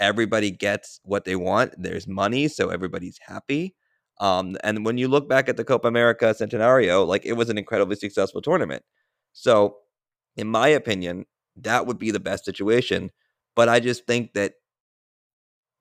[0.00, 1.74] everybody gets what they want.
[1.78, 3.76] There's money, so everybody's happy.
[4.20, 7.58] Um, and when you look back at the Copa America Centenario, like it was an
[7.58, 8.82] incredibly successful tournament.
[9.32, 9.76] So,
[10.36, 11.26] in my opinion,
[11.56, 13.10] that would be the best situation.
[13.56, 14.54] But I just think that,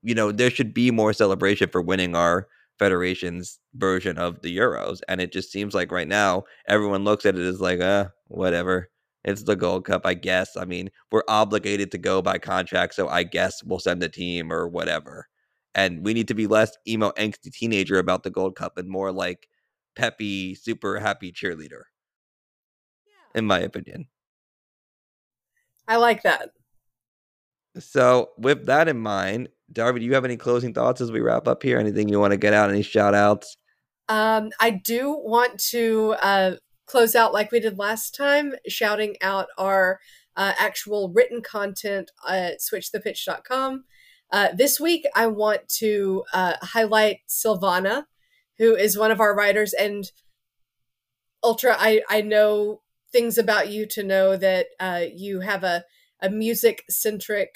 [0.01, 2.47] you know, there should be more celebration for winning our
[2.79, 4.99] federation's version of the Euros.
[5.07, 8.89] And it just seems like right now, everyone looks at it as like, uh, whatever.
[9.23, 10.57] It's the Gold Cup, I guess.
[10.57, 14.51] I mean, we're obligated to go by contract, so I guess we'll send a team
[14.51, 15.27] or whatever.
[15.75, 19.11] And we need to be less emo angsty teenager about the Gold Cup and more
[19.11, 19.47] like
[19.95, 21.83] peppy, super happy cheerleader.
[23.05, 23.39] Yeah.
[23.39, 24.07] In my opinion.
[25.87, 26.51] I like that.
[27.79, 31.47] So, with that in mind, Darby, do you have any closing thoughts as we wrap
[31.47, 31.79] up here?
[31.79, 32.69] Anything you want to get out?
[32.69, 33.57] Any shout outs?
[34.07, 36.55] Um, I do want to uh,
[36.85, 39.99] close out like we did last time, shouting out our
[40.35, 43.85] uh, actual written content at switchthepitch.com.
[44.31, 48.05] Uh, this week, I want to uh, highlight Silvana,
[48.57, 49.73] who is one of our writers.
[49.73, 50.11] And
[51.43, 52.81] Ultra, I, I know
[53.13, 55.85] things about you to know that uh, you have a,
[56.21, 57.55] a music centric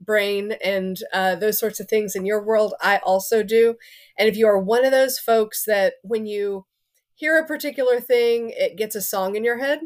[0.00, 2.74] brain and uh, those sorts of things in your world.
[2.80, 3.76] I also do.
[4.18, 6.66] And if you are one of those folks that when you
[7.14, 9.80] hear a particular thing, it gets a song in your head.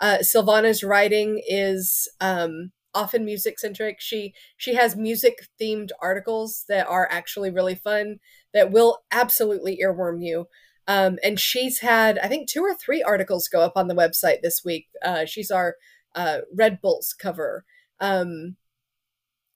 [0.00, 4.00] Uh, Silvana's writing is um, often music centric.
[4.00, 8.18] She she has music themed articles that are actually really fun
[8.54, 10.46] that will absolutely earworm you.
[10.88, 14.42] Um, and she's had I think two or three articles go up on the website
[14.42, 14.86] this week.
[15.04, 15.76] Uh, she's our
[16.16, 17.64] uh, Red Bulls cover.
[18.00, 18.56] Um,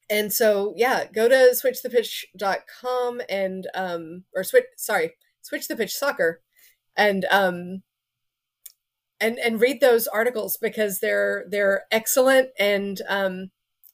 [0.08, 6.40] and so yeah, go to switchthepitch.com and um, or switch sorry switch the pitch soccer
[6.96, 7.82] and um
[9.20, 13.50] and and read those articles because they're they're excellent and um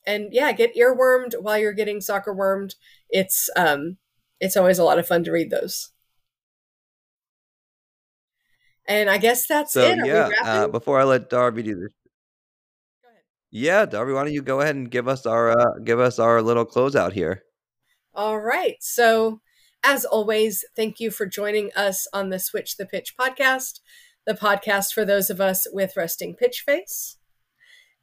[0.06, 2.74] and yeah get earwormed while you're getting soccer wormed
[3.10, 3.96] it's um
[4.40, 5.90] it's always a lot of fun to read those
[8.88, 11.92] and i guess that's so it Are yeah uh, before i let darby do this
[13.02, 13.22] Go ahead.
[13.50, 16.42] yeah darby why don't you go ahead and give us our uh, give us our
[16.42, 17.42] little closeout here
[18.14, 19.40] all right so
[19.84, 23.80] as always, thank you for joining us on the Switch the Pitch podcast,
[24.26, 27.16] the podcast for those of us with resting pitch face.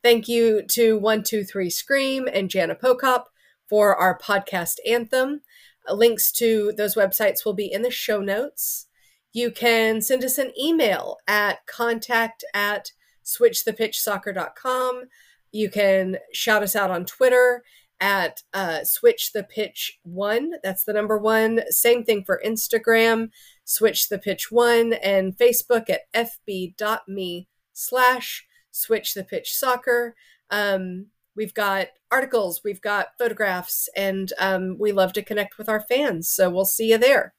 [0.01, 3.25] Thank you to 123 Scream and Jana Pokop
[3.69, 5.41] for our podcast anthem.
[5.89, 8.88] Links to those websites will be in the show notes.
[9.36, 12.93] You can send us an email at contact at
[13.25, 15.03] switchthepitchsoccer.com.
[15.51, 17.61] You can shout us out on Twitter
[17.99, 20.53] at uh, Switch the Pitch One.
[20.63, 21.63] That's the number one.
[21.67, 23.29] Same thing for Instagram,
[23.65, 26.09] Switch the Pitch One, and Facebook at
[26.47, 30.15] fb.me slash Switch the Pitch Soccer.
[30.49, 35.81] Um, we've got articles, we've got photographs, and um, we love to connect with our
[35.81, 36.29] fans.
[36.29, 37.33] So we'll see you there.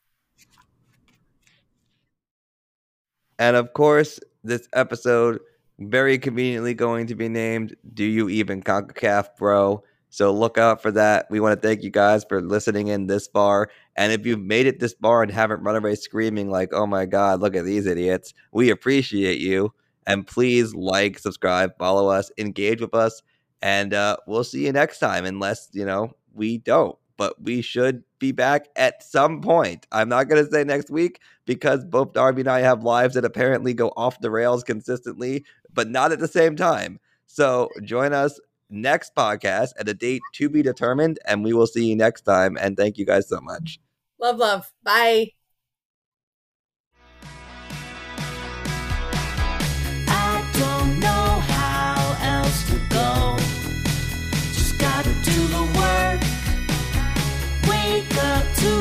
[3.38, 5.40] And of course, this episode
[5.78, 10.90] very conveniently going to be named "Do You Even CONCACAF, Bro?" So look out for
[10.92, 11.26] that.
[11.30, 13.68] We want to thank you guys for listening in this far.
[13.96, 17.06] And if you've made it this far and haven't run away screaming like, "Oh my
[17.06, 19.72] god, look at these idiots," we appreciate you.
[20.06, 23.22] And please like, subscribe, follow us, engage with us,
[23.60, 25.24] and uh, we'll see you next time.
[25.24, 29.86] Unless you know we don't, but we should be back at some point.
[29.92, 33.74] I'm not gonna say next week because both Darby and I have lives that apparently
[33.74, 36.98] go off the rails consistently, but not at the same time.
[37.26, 38.40] So join us
[38.70, 42.56] next podcast at a date to be determined, and we will see you next time.
[42.60, 43.78] And thank you guys so much.
[44.18, 44.72] Love, love.
[44.82, 45.35] Bye.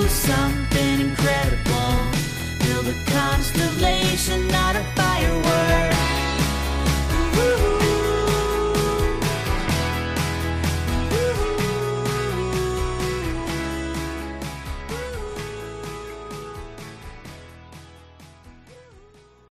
[0.09, 2.11] something incredible.
[2.59, 5.94] Build a constellation, not a firework.